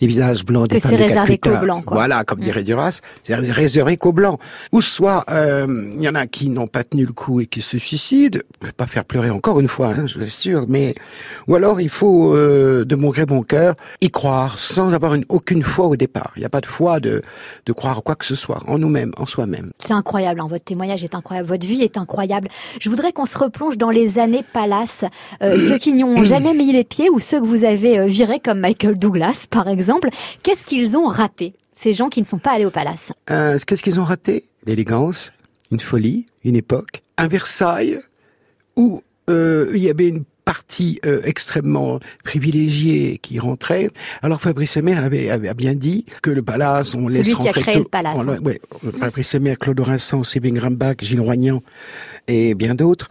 des 0.00 0.06
visages 0.06 0.44
blancs, 0.44 0.68
des 0.68 0.78
réservé 0.78 1.38
qu'aux 1.38 1.58
blancs. 1.58 1.84
Quoi. 1.84 1.96
Voilà, 1.96 2.24
comme 2.24 2.40
dirait 2.40 2.62
Duras, 2.62 3.00
c'est 3.24 3.34
réservé 3.34 3.96
qu'aux 3.96 4.12
blancs. 4.12 4.38
Ou 4.72 4.82
soit, 4.82 5.24
euh, 5.30 5.66
il 5.94 6.02
y 6.02 6.08
en 6.08 6.14
a 6.14 6.26
qui 6.26 6.48
n'ont 6.48 6.66
pas 6.66 6.84
tenu 6.84 7.06
le 7.06 7.12
coup 7.12 7.40
et 7.40 7.46
qui 7.46 7.62
se 7.62 7.78
suicident. 7.78 8.40
Je 8.60 8.66
vais 8.66 8.72
pas 8.72 8.86
faire 8.86 9.04
pleurer 9.04 9.30
encore 9.30 9.60
une 9.60 9.68
fois, 9.68 9.88
hein, 9.88 10.06
je 10.06 10.20
suis 10.20 10.30
sûr. 10.30 10.66
Mais 10.68 10.94
ou 11.48 11.54
alors 11.54 11.80
il 11.80 11.88
faut, 11.88 12.34
euh, 12.34 12.84
de 12.84 12.94
mon 12.94 13.10
gré 13.10 13.26
bon 13.26 13.42
cœur, 13.42 13.74
y 14.00 14.10
croire 14.10 14.58
sans 14.58 14.92
avoir 14.92 15.14
une, 15.14 15.24
aucune 15.28 15.62
foi 15.62 15.86
au 15.86 15.96
départ. 15.96 16.32
Il 16.36 16.40
n'y 16.40 16.46
a 16.46 16.50
pas 16.50 16.60
de 16.60 16.66
foi 16.66 17.00
de 17.00 17.22
de 17.64 17.72
croire 17.72 18.02
quoi 18.02 18.14
que 18.14 18.24
ce 18.24 18.34
soit 18.34 18.58
en 18.66 18.78
nous-mêmes, 18.78 19.12
en 19.16 19.26
soi-même. 19.26 19.70
C'est 19.78 19.92
incroyable. 19.92 20.40
Hein, 20.40 20.46
votre 20.48 20.64
témoignage 20.64 21.04
est 21.04 21.14
incroyable. 21.14 21.48
Votre 21.48 21.66
vie 21.66 21.82
est 21.82 21.96
incroyable. 21.96 22.48
Je 22.80 22.90
voudrais 22.90 23.12
qu'on 23.12 23.26
se 23.26 23.38
replonge 23.38 23.78
dans 23.78 23.90
les 23.90 24.18
années 24.18 24.44
Palace. 24.52 25.04
Euh, 25.42 25.58
ceux 25.58 25.78
qui 25.78 25.92
n'y 25.92 26.04
ont 26.04 26.24
jamais 26.24 26.54
mis 26.54 26.72
les 26.72 26.84
pieds 26.84 27.08
ou 27.10 27.20
ceux 27.20 27.40
que 27.40 27.46
vous 27.46 27.64
avez 27.64 27.98
euh, 27.98 28.06
virés 28.06 28.40
comme 28.40 28.60
Michael 28.60 28.98
Douglas, 28.98 29.46
par 29.48 29.68
exemple 29.68 29.85
Qu'est-ce 30.42 30.66
qu'ils 30.66 30.96
ont 30.96 31.06
raté, 31.06 31.54
ces 31.74 31.92
gens 31.92 32.08
qui 32.08 32.20
ne 32.20 32.26
sont 32.26 32.38
pas 32.38 32.52
allés 32.52 32.64
au 32.66 32.70
palace 32.70 33.12
euh, 33.30 33.58
Qu'est-ce 33.66 33.82
qu'ils 33.82 34.00
ont 34.00 34.04
raté? 34.04 34.44
L'élégance, 34.66 35.32
une 35.70 35.80
folie, 35.80 36.26
une 36.44 36.56
époque, 36.56 37.02
un 37.16 37.28
Versailles 37.28 38.00
où 38.76 39.02
euh, 39.30 39.70
il 39.74 39.82
y 39.82 39.90
avait 39.90 40.08
une 40.08 40.24
partie 40.44 41.00
euh, 41.04 41.20
extrêmement 41.24 41.98
privilégiée 42.22 43.18
qui 43.18 43.38
rentrait. 43.40 43.90
Alors 44.22 44.40
Fabrice 44.40 44.76
Aimé 44.76 44.94
avait, 44.94 45.28
avait, 45.28 45.52
bien 45.54 45.74
dit 45.74 46.06
que 46.22 46.30
le 46.30 46.42
palace, 46.42 46.94
on 46.94 47.08
laisse 47.08 47.34
rentrer... 47.34 47.52
qui 47.52 47.58
a 47.58 47.62
créé 47.62 47.78
le 47.78 47.84
palace. 47.84 48.16
On, 48.16 48.26
ouais, 48.38 48.60
Fabrice 49.00 49.34
Aimé, 49.34 49.56
Claude 49.58 49.80
Rinsan, 49.80 50.22
Sébastien 50.22 50.60
Grimbach, 50.60 50.96
Gilles 51.00 51.20
Roignan 51.20 51.62
et 52.28 52.54
bien 52.54 52.76
d'autres. 52.76 53.08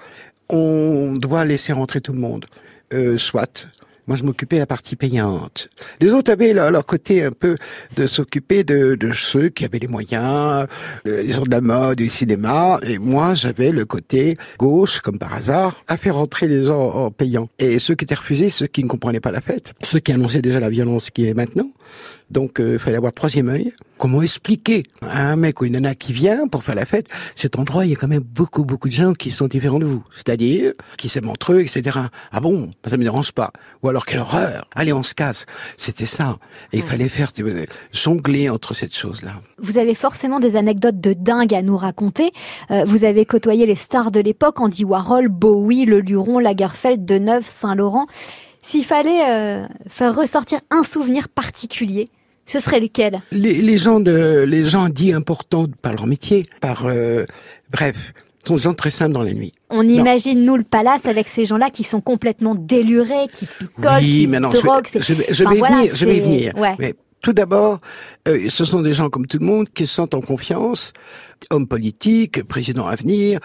On 0.47 1.15
doit 1.15 1.43
laisser 1.43 1.73
rentrer 1.73 1.99
tout 1.99 2.13
le 2.13 2.19
monde. 2.19 2.45
Euh, 2.93 3.17
soit 3.17 3.67
moi, 4.07 4.15
je 4.15 4.23
m'occupais 4.23 4.57
de 4.57 4.61
la 4.61 4.67
partie 4.67 4.95
payante. 4.95 5.67
Les 6.01 6.11
autres 6.11 6.31
avaient 6.31 6.53
leur, 6.53 6.85
côté 6.85 7.23
un 7.23 7.31
peu 7.31 7.55
de 7.95 8.07
s'occuper 8.07 8.63
de, 8.63 8.95
de, 8.95 9.11
ceux 9.13 9.49
qui 9.49 9.65
avaient 9.65 9.79
les 9.79 9.87
moyens, 9.87 10.67
euh, 11.07 11.23
les 11.23 11.33
gens 11.33 11.43
de 11.43 11.51
la 11.51 11.61
mode, 11.61 11.97
du 11.97 12.09
cinéma. 12.09 12.79
Et 12.83 12.97
moi, 12.97 13.33
j'avais 13.33 13.71
le 13.71 13.85
côté 13.85 14.35
gauche, 14.59 14.99
comme 14.99 15.17
par 15.17 15.33
hasard, 15.33 15.81
à 15.87 15.97
faire 15.97 16.17
entrer 16.17 16.47
les 16.47 16.65
gens 16.65 16.91
en 16.91 17.11
payant. 17.11 17.47
Et 17.59 17.79
ceux 17.79 17.95
qui 17.95 18.05
étaient 18.05 18.15
refusés, 18.15 18.49
ceux 18.49 18.67
qui 18.67 18.83
ne 18.83 18.89
comprenaient 18.89 19.19
pas 19.19 19.31
la 19.31 19.41
fête, 19.41 19.73
ceux 19.81 19.99
qui 19.99 20.11
annonçaient 20.11 20.41
déjà 20.41 20.59
la 20.59 20.69
violence 20.69 21.09
qui 21.09 21.27
est 21.27 21.33
maintenant, 21.33 21.69
donc, 22.31 22.59
euh, 22.59 22.73
il 22.73 22.79
fallait 22.79 22.97
avoir 22.97 23.13
troisième 23.13 23.49
œil. 23.49 23.71
Comment 23.97 24.21
expliquer 24.21 24.83
à 25.01 25.29
un 25.29 25.35
mec 25.35 25.61
ou 25.61 25.65
une 25.65 25.73
nana 25.73 25.95
qui 25.95 26.11
vient 26.11 26.47
pour 26.47 26.63
faire 26.63 26.75
la 26.75 26.85
fête, 26.85 27.07
cet 27.35 27.57
endroit, 27.57 27.85
il 27.85 27.91
y 27.91 27.93
a 27.93 27.95
quand 27.95 28.09
même 28.09 28.23
beaucoup, 28.23 28.65
beaucoup 28.65 28.89
de 28.89 28.93
gens 28.93 29.13
qui 29.13 29.31
sont 29.31 29.47
différents 29.47 29.79
de 29.79 29.85
vous. 29.85 30.03
C'est-à-dire, 30.15 30.73
qui 30.97 31.07
s'aiment 31.07 31.29
entre 31.29 31.53
eux, 31.53 31.61
etc. 31.61 31.99
Ah 32.31 32.39
bon, 32.41 32.71
ça 32.85 32.97
me 32.97 33.03
dérange 33.03 33.31
pas. 33.31 33.51
Ou 33.83 33.89
alors, 33.89 34.05
quelle 34.05 34.19
horreur. 34.19 34.67
Allez, 34.75 34.91
on 34.91 35.03
se 35.03 35.13
casse. 35.13 35.45
C'était 35.77 36.05
ça. 36.05 36.37
Et 36.73 36.77
il 36.77 36.83
fallait 36.83 37.07
faire 37.07 37.31
jongler 37.93 38.49
entre 38.49 38.73
cette 38.73 38.95
chose-là. 38.95 39.33
Vous 39.59 39.77
avez 39.77 39.95
forcément 39.95 40.39
des 40.39 40.57
anecdotes 40.57 40.99
de 40.99 41.13
dingue 41.13 41.53
à 41.53 41.61
nous 41.61 41.77
raconter. 41.77 42.31
Euh, 42.71 42.83
vous 42.85 43.05
avez 43.05 43.25
côtoyé 43.25 43.65
les 43.65 43.75
stars 43.75 44.11
de 44.11 44.19
l'époque, 44.19 44.59
Andy 44.59 44.83
Warhol, 44.83 45.29
Bowie, 45.29 45.85
Le 45.85 46.01
Luron, 46.01 46.39
Lagerfeld, 46.39 47.05
Deneuve, 47.05 47.45
Saint-Laurent. 47.47 48.07
S'il 48.65 48.83
fallait 48.83 49.29
euh, 49.29 49.67
faire 49.87 50.15
ressortir 50.15 50.59
un 50.71 50.81
souvenir 50.81 51.29
particulier, 51.29 52.09
ce 52.45 52.59
serait 52.59 52.79
lequel? 52.79 53.21
Les, 53.31 53.61
les, 53.61 53.77
gens 53.77 53.99
de, 53.99 54.43
les 54.47 54.65
gens 54.65 54.89
dits 54.89 55.13
importants 55.13 55.65
par 55.81 55.93
leur 55.93 56.07
métier, 56.07 56.45
par 56.61 56.85
euh, 56.85 57.25
bref, 57.71 58.13
sont 58.47 58.55
des 58.55 58.61
gens 58.61 58.73
très 58.73 58.91
simples 58.91 59.13
dans 59.13 59.23
la 59.23 59.33
nuit. 59.33 59.51
On 59.69 59.87
imagine 59.87 60.45
nous 60.45 60.55
le 60.55 60.63
palace 60.63 61.05
avec 61.07 61.27
ces 61.27 61.45
gens-là 61.45 61.69
qui 61.69 61.83
sont 61.83 62.01
complètement 62.01 62.55
délurés, 62.55 63.27
qui 63.33 63.47
picolent, 63.47 63.99
qui 63.99 64.27
se 64.27 64.61
droguent. 64.61 64.87
Je, 64.93 65.13
vais, 65.13 65.25
je, 65.29 65.43
vais 65.43 65.55
venir, 65.55 65.95
je 65.95 66.05
vais 66.05 66.19
venir. 66.19 66.53
Mais 66.79 66.93
tout 67.25 67.33
d'abord, 67.33 67.79
euh, 68.27 68.49
ce 68.49 68.65
sont 68.65 68.83
des 68.83 68.93
gens 68.93 69.09
comme 69.09 69.25
tout 69.25 69.39
le 69.39 69.47
monde 69.47 69.67
qui 69.73 69.87
se 69.87 69.95
sentent 69.95 70.13
en 70.13 70.21
confiance, 70.21 70.93
hommes 71.49 71.67
politiques, 71.67 72.43
présidents 72.43 72.85
à 72.85 72.95
venir, 72.95 73.39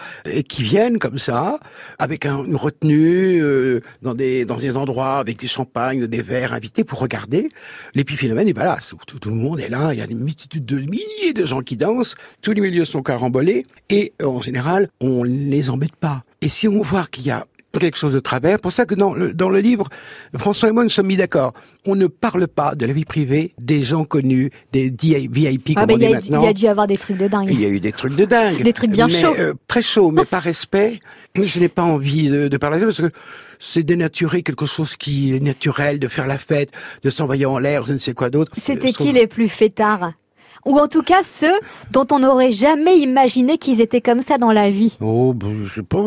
qui 0.47 0.61
viennent 0.61 0.99
comme 0.99 1.17
ça, 1.17 1.59
avec 1.97 2.27
un, 2.27 2.45
une 2.45 2.55
retenue 2.55 3.41
euh, 3.41 3.81
dans 4.03 4.13
des 4.13 4.45
dans 4.45 4.57
des 4.57 4.77
endroits 4.77 5.17
avec 5.17 5.39
du 5.39 5.47
champagne, 5.47 6.05
des 6.05 6.21
verres 6.21 6.53
invités 6.53 6.83
pour 6.83 6.99
regarder 6.99 7.49
l'épiphénomène 7.95 8.45
du 8.45 8.53
palace. 8.53 8.93
Tout, 9.07 9.17
tout 9.17 9.29
le 9.29 9.35
monde 9.35 9.59
est 9.59 9.69
là, 9.69 9.93
il 9.93 9.99
y 9.99 10.03
a 10.03 10.07
des 10.07 10.13
multitudes 10.13 10.65
de 10.65 10.77
milliers 10.77 11.33
de 11.33 11.43
gens 11.43 11.61
qui 11.61 11.75
dansent, 11.75 12.13
tous 12.43 12.51
les 12.51 12.61
milieux 12.61 12.85
sont 12.85 13.01
carambolés, 13.01 13.63
et 13.89 14.13
en 14.23 14.41
général, 14.41 14.89
on 14.99 15.23
les 15.23 15.71
embête 15.71 15.95
pas. 15.95 16.21
Et 16.43 16.49
si 16.49 16.67
on 16.67 16.81
voit 16.81 17.05
qu'il 17.05 17.25
y 17.25 17.31
a 17.31 17.47
quelque 17.79 17.97
chose 17.97 18.13
de 18.13 18.19
travers. 18.19 18.59
Pour 18.59 18.73
ça 18.73 18.85
que 18.85 18.95
dans 18.95 19.13
le, 19.13 19.33
dans 19.33 19.49
le 19.49 19.59
livre, 19.59 19.87
François 20.37 20.69
et 20.69 20.71
moi 20.71 20.83
nous 20.83 20.89
sommes 20.89 21.07
mis 21.07 21.15
d'accord. 21.15 21.53
On 21.85 21.95
ne 21.95 22.07
parle 22.07 22.47
pas 22.47 22.75
de 22.75 22.85
la 22.85 22.93
vie 22.93 23.05
privée 23.05 23.53
des 23.59 23.83
gens 23.83 24.05
connus, 24.05 24.51
des 24.71 24.89
VIP 24.89 25.73
ah, 25.75 25.81
comme 25.81 25.95
on 25.95 25.97
dit 25.97 26.09
maintenant. 26.09 26.41
Il 26.41 26.45
y 26.45 26.49
a 26.49 26.53
dû 26.53 26.67
avoir 26.67 26.87
des 26.87 26.97
trucs 26.97 27.17
de 27.17 27.27
dingue. 27.27 27.49
Il 27.49 27.59
y 27.59 27.65
a 27.65 27.69
eu 27.69 27.79
des 27.79 27.91
trucs 27.91 28.15
de 28.15 28.25
dingue. 28.25 28.61
Des 28.61 28.73
trucs 28.73 28.91
bien 28.91 29.07
chauds. 29.07 29.35
Euh, 29.39 29.53
très 29.67 29.81
chauds, 29.81 30.11
mais 30.11 30.25
par 30.25 30.41
respect, 30.41 30.99
je 31.35 31.59
n'ai 31.59 31.69
pas 31.69 31.83
envie 31.83 32.29
de, 32.29 32.47
de 32.47 32.57
parler 32.57 32.77
de 32.77 32.81
ça 32.81 32.85
parce 32.87 33.09
que 33.09 33.17
c'est 33.59 33.83
dénaturer 33.83 34.41
quelque 34.41 34.65
chose 34.65 34.97
qui 34.97 35.35
est 35.35 35.39
naturel, 35.39 35.99
de 35.99 36.07
faire 36.07 36.27
la 36.27 36.37
fête, 36.37 36.71
de 37.03 37.09
s'envoyer 37.09 37.45
en 37.45 37.59
l'air, 37.59 37.83
je 37.83 37.93
ne 37.93 37.97
sais 37.97 38.13
quoi 38.13 38.29
d'autre. 38.29 38.51
C'était 38.57 38.91
qui 38.91 39.11
les 39.11 39.27
plus 39.27 39.47
fêtards? 39.47 40.11
Ou 40.65 40.77
en 40.77 40.87
tout 40.87 41.01
cas 41.01 41.23
ceux 41.23 41.59
dont 41.91 42.07
on 42.11 42.19
n'aurait 42.19 42.51
jamais 42.51 42.97
imaginé 42.99 43.57
qu'ils 43.57 43.81
étaient 43.81 44.01
comme 44.01 44.21
ça 44.21 44.37
dans 44.37 44.51
la 44.51 44.69
vie. 44.69 44.97
Oh, 45.01 45.33
ben, 45.33 45.65
je 45.65 45.73
sais 45.73 45.83
pas, 45.83 45.99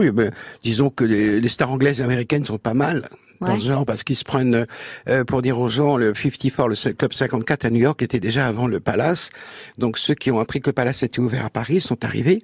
disons 0.62 0.90
que 0.90 1.04
les, 1.04 1.40
les 1.40 1.48
stars 1.48 1.70
anglaises 1.70 2.00
et 2.00 2.04
américaines 2.04 2.44
sont 2.44 2.58
pas 2.58 2.74
mal 2.74 3.08
dans 3.44 3.54
le 3.54 3.60
genre 3.60 3.84
parce 3.86 4.02
qu'ils 4.02 4.16
se 4.16 4.24
prennent 4.24 4.64
euh, 5.08 5.24
pour 5.24 5.42
dire 5.42 5.58
aux 5.58 5.68
gens 5.68 5.96
le 5.96 6.12
54 6.14 6.68
le 6.68 6.92
club 6.92 7.12
54 7.12 7.64
à 7.66 7.70
New 7.70 7.80
York 7.80 8.02
était 8.02 8.20
déjà 8.20 8.46
avant 8.46 8.66
le 8.66 8.80
Palace. 8.80 9.30
Donc 9.78 9.98
ceux 9.98 10.14
qui 10.14 10.30
ont 10.30 10.38
appris 10.40 10.60
que 10.60 10.68
le 10.70 10.72
Palace 10.72 11.02
était 11.02 11.20
ouvert 11.20 11.44
à 11.46 11.50
Paris 11.50 11.80
sont 11.80 12.04
arrivés 12.04 12.42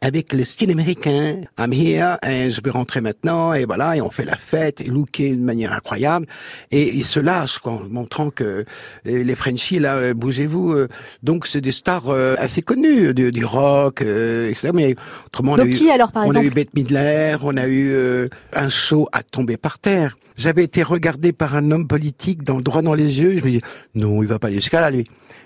avec 0.00 0.32
le 0.32 0.44
style 0.44 0.70
américain. 0.70 1.40
I'm 1.58 1.72
here 1.72 2.16
et 2.26 2.50
je 2.50 2.60
peux 2.60 2.70
rentrer 2.70 3.00
maintenant 3.00 3.52
et 3.52 3.64
voilà 3.64 3.96
et 3.96 4.00
on 4.00 4.10
fait 4.10 4.24
la 4.24 4.36
fête 4.36 4.80
et 4.80 4.84
looker 4.84 5.30
d'une 5.30 5.44
manière 5.44 5.72
incroyable. 5.72 6.26
Et 6.70 6.94
ils 6.94 7.04
se 7.04 7.20
lâchent 7.20 7.58
quoi, 7.58 7.72
en 7.72 7.88
montrant 7.88 8.30
que 8.30 8.64
les 9.04 9.24
les 9.24 9.34
Frenchies 9.34 9.78
là 9.78 9.94
euh, 9.96 10.14
bougez-vous 10.14 10.72
euh, 10.72 10.88
donc 11.22 11.46
c'est 11.46 11.60
des 11.60 11.72
stars 11.72 12.08
euh, 12.10 12.34
assez 12.38 12.62
connues 12.62 13.14
du, 13.14 13.30
du 13.30 13.44
rock 13.44 14.02
euh, 14.02 14.50
etc. 14.50 14.70
mais 14.74 14.94
autrement 15.26 15.52
on 15.52 15.54
a 15.56 15.58
Donc 15.64 15.68
eu- 15.68 15.70
qui 15.76 15.90
alors 15.90 16.12
par 16.12 16.26
on 16.26 16.30
a 16.30 16.42
eu 16.42 16.50
Bette 16.50 16.74
Midler, 16.74 17.36
on 17.42 17.56
a 17.56 17.66
eu 17.66 17.90
euh, 17.92 18.28
un 18.52 18.68
show 18.68 19.08
à 19.12 19.22
tomber 19.22 19.56
par 19.56 19.78
terre. 19.78 20.16
J'avais 20.42 20.64
été 20.64 20.82
regardé 20.82 21.32
par 21.32 21.54
un 21.54 21.70
homme 21.70 21.86
politique 21.86 22.42
dans 22.42 22.60
droit 22.60 22.82
dans 22.82 22.94
les 22.94 23.20
yeux. 23.20 23.38
Je 23.38 23.44
me 23.44 23.50
dis 23.50 23.60
non, 23.94 24.22
il 24.24 24.28
va 24.28 24.40
pas 24.40 24.50
jusqu'à 24.50 24.80
là 24.80 24.90
lui. 24.90 25.04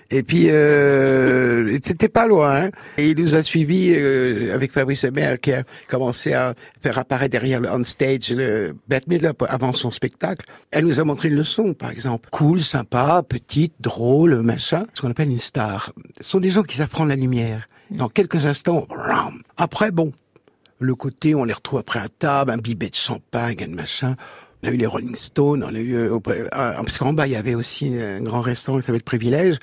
Et 0.09 0.23
puis 0.23 0.49
euh, 0.49 1.77
c'était 1.83 2.09
pas 2.09 2.27
loin. 2.27 2.63
hein. 2.65 2.69
Et 2.97 3.09
il 3.11 3.19
nous 3.19 3.35
a 3.35 3.43
suivis 3.43 3.93
euh, 3.95 4.55
avec 4.55 4.71
Fabrice 4.71 5.03
Hébert 5.03 5.39
qui 5.39 5.53
a 5.53 5.63
commencé 5.87 6.33
à 6.33 6.55
faire 6.81 6.97
apparaître 6.97 7.31
derrière 7.31 7.59
le 7.59 7.69
on 7.69 7.83
stage 7.83 8.31
le 8.31 8.75
Bette 8.87 9.05
avant 9.49 9.73
son 9.73 9.91
spectacle. 9.91 10.47
Elle 10.71 10.85
nous 10.85 10.99
a 10.99 11.03
montré 11.03 11.27
une 11.29 11.35
leçon, 11.35 11.73
par 11.73 11.91
exemple. 11.91 12.29
Cool, 12.31 12.63
sympa, 12.63 13.21
petite, 13.27 13.73
drôle, 13.79 14.41
machin. 14.41 14.85
Ce 14.93 15.01
qu'on 15.01 15.11
appelle 15.11 15.29
une 15.29 15.37
star. 15.37 15.91
Ce 16.21 16.27
sont 16.27 16.39
des 16.39 16.49
gens 16.49 16.63
qui 16.63 16.77
savent 16.77 16.89
la 17.07 17.15
lumière. 17.15 17.67
Dans 17.91 18.09
quelques 18.09 18.47
instants, 18.47 18.87
après 19.57 19.91
bon, 19.91 20.11
le 20.79 20.95
côté, 20.95 21.35
on 21.35 21.43
les 21.43 21.53
retrouve 21.53 21.79
après 21.79 21.99
à 21.99 22.07
table, 22.09 22.51
un 22.51 22.57
bibet 22.57 22.89
de 22.89 22.95
champagne, 22.95 23.57
un 23.63 23.75
machin. 23.75 24.15
On 24.63 24.67
a 24.67 24.71
eu 24.71 24.77
les 24.77 24.85
Rolling 24.87 25.15
Stones, 25.15 25.63
on 25.63 25.73
a 25.73 25.79
eu, 25.79 25.95
euh, 25.95 26.17
euh, 26.27 26.47
parce 26.51 26.97
qu'en 26.97 27.13
bas, 27.13 27.27
il 27.27 27.33
y 27.33 27.35
avait 27.35 27.55
aussi 27.55 27.93
un 27.99 28.21
grand 28.21 28.41
restaurant 28.41 28.79
qui 28.79 28.85
s'appelle 28.85 29.03
Privilège, 29.03 29.57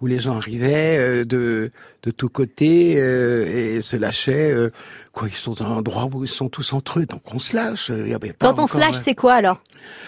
où 0.00 0.06
les 0.06 0.18
gens 0.18 0.36
arrivaient 0.36 0.96
euh, 0.98 1.24
de, 1.24 1.70
de 2.02 2.10
tous 2.10 2.28
côtés 2.28 2.96
euh, 3.00 3.76
et 3.76 3.82
se 3.82 3.96
lâchaient. 3.96 4.52
euh, 4.52 4.70
quoi, 5.12 5.28
ils 5.28 5.36
sont 5.36 5.52
dans 5.52 5.64
un 5.66 5.76
endroit 5.76 6.08
où 6.12 6.24
ils 6.24 6.28
sont 6.28 6.48
tous 6.48 6.72
entre 6.72 6.98
eux, 6.98 7.06
donc 7.06 7.22
on 7.32 7.38
se 7.38 7.54
lâche. 7.54 7.90
il 7.90 8.08
y 8.08 8.14
avait 8.14 8.32
pas 8.32 8.48
Quand 8.52 8.60
on 8.60 8.66
se 8.66 8.78
lâche, 8.78 8.96
c'est 8.96 9.14
quoi 9.14 9.34
alors? 9.34 9.62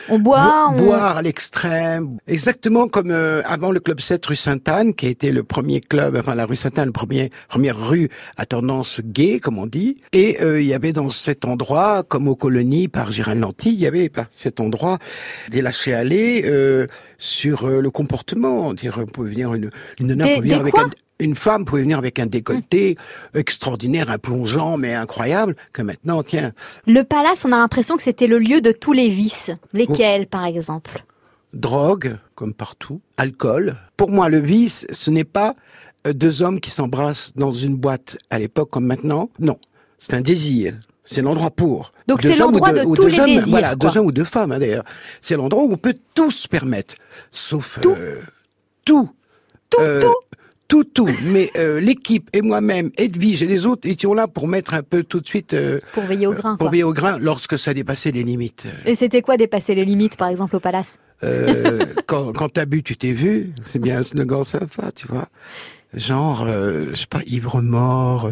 On 0.08 0.18
boit, 0.18 0.70
Bo- 0.70 0.82
on... 0.82 0.84
Boire 0.86 1.16
à 1.16 1.22
l'extrême. 1.22 2.18
Exactement 2.26 2.88
comme 2.88 3.10
euh, 3.10 3.42
avant 3.46 3.70
le 3.70 3.80
club 3.80 4.00
7 4.00 4.24
rue 4.26 4.36
Sainte-Anne, 4.36 4.94
qui 4.94 5.06
a 5.06 5.08
été 5.08 5.32
le 5.32 5.42
premier 5.44 5.80
club, 5.80 6.16
enfin 6.18 6.34
la 6.34 6.44
rue 6.46 6.56
Sainte-Anne, 6.56 6.86
le 6.86 6.92
premier, 6.92 7.30
première 7.48 7.78
rue 7.78 8.10
à 8.36 8.44
tendance 8.46 9.00
gay, 9.04 9.40
comme 9.40 9.58
on 9.58 9.66
dit. 9.66 10.00
Et 10.12 10.42
euh, 10.42 10.60
il 10.60 10.66
y 10.66 10.74
avait 10.74 10.92
dans 10.92 11.08
cet 11.10 11.44
endroit, 11.44 12.02
comme 12.06 12.28
aux 12.28 12.36
colonies 12.36 12.88
par 12.88 13.12
Gérald 13.12 13.40
Lanty, 13.40 13.70
il 13.72 13.80
y 13.80 13.86
avait 13.86 14.08
par 14.08 14.26
cet 14.30 14.60
endroit 14.60 14.98
des 15.50 15.62
lâchers 15.62 15.94
aller 15.94 16.42
euh, 16.46 16.86
sur 17.18 17.64
euh, 17.66 17.80
le 17.80 17.90
comportement. 17.90 18.74
Dire, 18.74 18.98
on 19.00 19.06
pouvait 19.06 19.30
venir 19.30 19.54
une, 19.54 19.70
une 20.00 20.08
nana 20.08 20.24
Des- 20.24 20.34
pouvait 20.36 20.48
venir 20.48 20.60
avec 20.60 20.76
un, 20.78 20.90
une 21.20 21.34
femme 21.36 21.64
pouvait 21.64 21.82
venir 21.82 21.98
avec 21.98 22.18
un 22.18 22.26
décolleté 22.26 22.96
extraordinaire, 23.34 24.10
un 24.10 24.18
plongeant, 24.18 24.76
mais 24.76 24.94
incroyable, 24.94 25.56
que 25.72 25.82
maintenant, 25.82 26.22
tiens, 26.22 26.52
Le 26.86 27.02
palace, 27.02 27.44
on 27.44 27.52
a 27.52 27.56
l'impression 27.58 27.96
que 27.96 28.02
c'était 28.02 28.26
le 28.26 28.38
lieu 28.38 28.60
de 28.60 28.72
tous 28.72 28.92
les 28.92 29.08
vices. 29.08 29.50
Oh. 29.54 29.66
Lesquels, 29.72 30.26
par 30.26 30.44
exemple? 30.44 31.04
Drogue, 31.52 32.18
comme 32.34 32.52
partout, 32.52 33.00
alcool. 33.16 33.76
Pour 33.96 34.10
moi, 34.10 34.28
le 34.28 34.40
vice, 34.40 34.86
ce 34.90 35.10
n'est 35.10 35.24
pas 35.24 35.54
euh, 36.06 36.12
deux 36.12 36.42
hommes 36.42 36.58
qui 36.58 36.70
s'embrassent 36.70 37.32
dans 37.36 37.52
une 37.52 37.76
boîte 37.76 38.16
à 38.30 38.38
l'époque 38.40 38.70
comme 38.70 38.86
maintenant. 38.86 39.30
Non, 39.38 39.58
c'est 39.98 40.14
un 40.14 40.20
désir. 40.20 40.74
C'est 41.04 41.22
l'endroit 41.22 41.50
pour. 41.50 41.92
Donc 42.08 42.22
c'est 42.22 42.36
l'endroit 42.38 42.72
de 42.72 42.80
ou 42.80 42.96
tous 42.96 43.06
les 43.06 43.20
hommes, 43.20 43.26
désirs, 43.26 43.46
Voilà, 43.48 43.76
quoi. 43.76 43.88
deux 43.90 43.98
hommes 43.98 44.06
ou 44.06 44.12
deux 44.12 44.24
femmes 44.24 44.52
hein, 44.52 44.58
d'ailleurs. 44.58 44.84
C'est 45.20 45.36
l'endroit 45.36 45.62
où 45.62 45.72
on 45.72 45.76
peut 45.76 45.94
tout 46.14 46.30
se 46.30 46.48
permettre, 46.48 46.94
sauf 47.30 47.78
euh, 47.86 48.20
tout. 48.84 49.08
Tout, 49.70 49.78
Euh, 49.80 50.00
tout 50.00 50.14
tout, 50.68 50.84
tout. 50.84 51.08
Mais 51.24 51.50
euh, 51.56 51.80
l'équipe 51.80 52.28
et 52.32 52.42
moi-même, 52.42 52.90
Edwige 52.96 53.42
et 53.42 53.46
les 53.46 53.66
autres 53.66 53.88
étions 53.88 54.14
là 54.14 54.26
pour 54.28 54.48
mettre 54.48 54.74
un 54.74 54.82
peu 54.82 55.02
tout 55.02 55.20
de 55.20 55.26
suite 55.26 55.54
euh, 55.54 55.78
Pour 55.92 56.04
veiller 56.04 56.26
au 56.26 56.32
grain, 56.32 56.50
pour 56.56 56.66
quoi. 56.66 56.70
veiller 56.70 56.84
au 56.84 56.92
grain 56.92 57.18
lorsque 57.18 57.58
ça 57.58 57.74
dépassait 57.74 58.10
les 58.10 58.22
limites. 58.22 58.66
Et 58.84 58.94
c'était 58.94 59.22
quoi 59.22 59.36
dépasser 59.36 59.74
les 59.74 59.84
limites, 59.84 60.16
par 60.16 60.28
exemple, 60.28 60.56
au 60.56 60.60
palace? 60.60 60.98
Euh, 61.22 61.84
quand 62.06 62.32
quand 62.32 62.48
t'as 62.48 62.64
bu, 62.64 62.82
tu 62.82 62.96
t'es 62.96 63.12
vu. 63.12 63.50
C'est 63.62 63.78
bien 63.78 63.98
un 63.98 64.02
slogan 64.02 64.42
sympa, 64.44 64.90
tu 64.94 65.06
vois. 65.08 65.28
Genre, 65.96 66.44
euh, 66.46 66.86
je 66.90 66.96
sais 66.96 67.06
pas, 67.06 67.20
ivre 67.26 67.60
mort, 67.62 68.30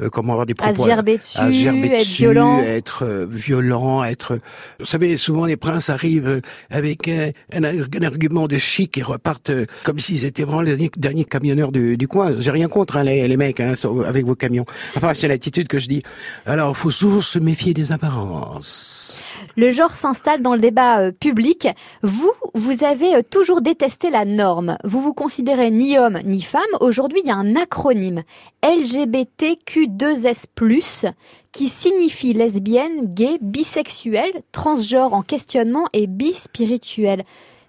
euh, 0.00 0.08
comment 0.10 0.32
avoir 0.34 0.46
des 0.46 0.54
À 0.60 0.68
se 0.68 0.72
propos... 0.74 0.88
gerber 0.88 1.16
dessus, 1.16 1.38
à 1.38 1.46
se 1.46 1.52
gerber 1.52 1.88
être 1.88 1.98
dessus, 2.00 2.22
violent. 2.22 2.58
être 2.60 3.04
euh, 3.04 3.26
violent, 3.28 4.04
être. 4.04 4.38
Vous 4.78 4.86
savez, 4.86 5.16
souvent 5.16 5.46
les 5.46 5.56
princes 5.56 5.88
arrivent 5.90 6.28
euh, 6.28 6.40
avec 6.70 7.08
un, 7.08 7.30
un, 7.54 7.64
un 7.64 8.02
argument 8.04 8.46
de 8.46 8.58
chic 8.58 8.98
et 8.98 9.02
repartent 9.02 9.50
euh, 9.50 9.64
comme 9.84 9.98
s'ils 9.98 10.24
étaient 10.24 10.44
vraiment 10.44 10.60
les 10.60 10.72
derniers, 10.76 10.90
derniers 10.96 11.24
camionneurs 11.24 11.72
du, 11.72 11.96
du 11.96 12.08
coin. 12.08 12.34
J'ai 12.38 12.50
rien 12.50 12.68
contre 12.68 12.96
hein, 12.98 13.04
les, 13.04 13.26
les 13.26 13.36
mecs 13.36 13.60
hein, 13.60 13.74
avec 14.06 14.26
vos 14.26 14.34
camions. 14.34 14.64
Enfin, 14.96 15.12
c'est 15.14 15.28
l'attitude 15.28 15.68
que 15.68 15.78
je 15.78 15.88
dis. 15.88 16.02
Alors, 16.46 16.76
faut 16.76 16.90
toujours 16.90 17.22
se 17.24 17.38
méfier 17.38 17.72
des 17.74 17.90
apparences. 17.92 19.22
Le 19.56 19.70
genre 19.70 19.92
s'installe 19.92 20.42
dans 20.42 20.54
le 20.54 20.60
débat 20.60 21.00
euh, 21.00 21.12
public. 21.12 21.68
Vous, 22.02 22.32
vous 22.54 22.84
avez 22.84 23.16
euh, 23.16 23.22
toujours 23.28 23.62
détesté 23.62 24.10
la 24.10 24.24
norme. 24.24 24.76
Vous 24.84 25.00
vous 25.00 25.14
considérez 25.14 25.70
ni 25.70 25.96
homme 25.98 26.18
ni 26.24 26.42
femme. 26.42 26.62
Aujourd'hui, 26.80 26.97
il 27.16 27.26
y 27.26 27.30
a 27.30 27.36
un 27.36 27.56
acronyme 27.56 28.22
LGBTQ2S+, 28.62 31.12
qui 31.52 31.68
signifie 31.68 32.32
lesbienne, 32.34 33.12
gay, 33.14 33.38
bisexuel, 33.40 34.30
transgenre 34.52 35.14
en 35.14 35.22
questionnement 35.22 35.86
et 35.92 36.06
bispirituel. 36.06 37.22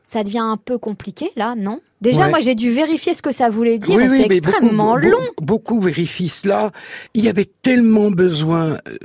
Ça 0.04 0.24
devient 0.24 0.40
un 0.40 0.58
peu 0.58 0.78
compliqué 0.78 1.32
là, 1.36 1.56
non? 1.56 1.80
Déjà, 2.02 2.24
Ouais. 2.24 2.30
moi 2.30 2.40
j'ai 2.40 2.56
dû 2.56 2.72
vérifier 2.72 3.14
ce 3.14 3.22
que 3.22 3.32
ça 3.32 3.50
voulait 3.50 3.78
dire. 3.78 3.96
Oui, 3.96 4.06
et 4.06 4.10
oui, 4.10 4.18
c'est 4.28 4.36
extrêmement 4.36 4.96
beaucoup, 4.96 5.08
long. 5.08 5.20
Beaucoup, 5.20 5.46
beaucoup 5.46 5.80
vérifient 5.82 6.30
cela. 6.30 6.72
Il 7.14 7.24
y 7.24 7.30
avait 7.30 7.50
tellement 7.62 8.10
besoin 8.10 8.80
euh, 8.88 8.98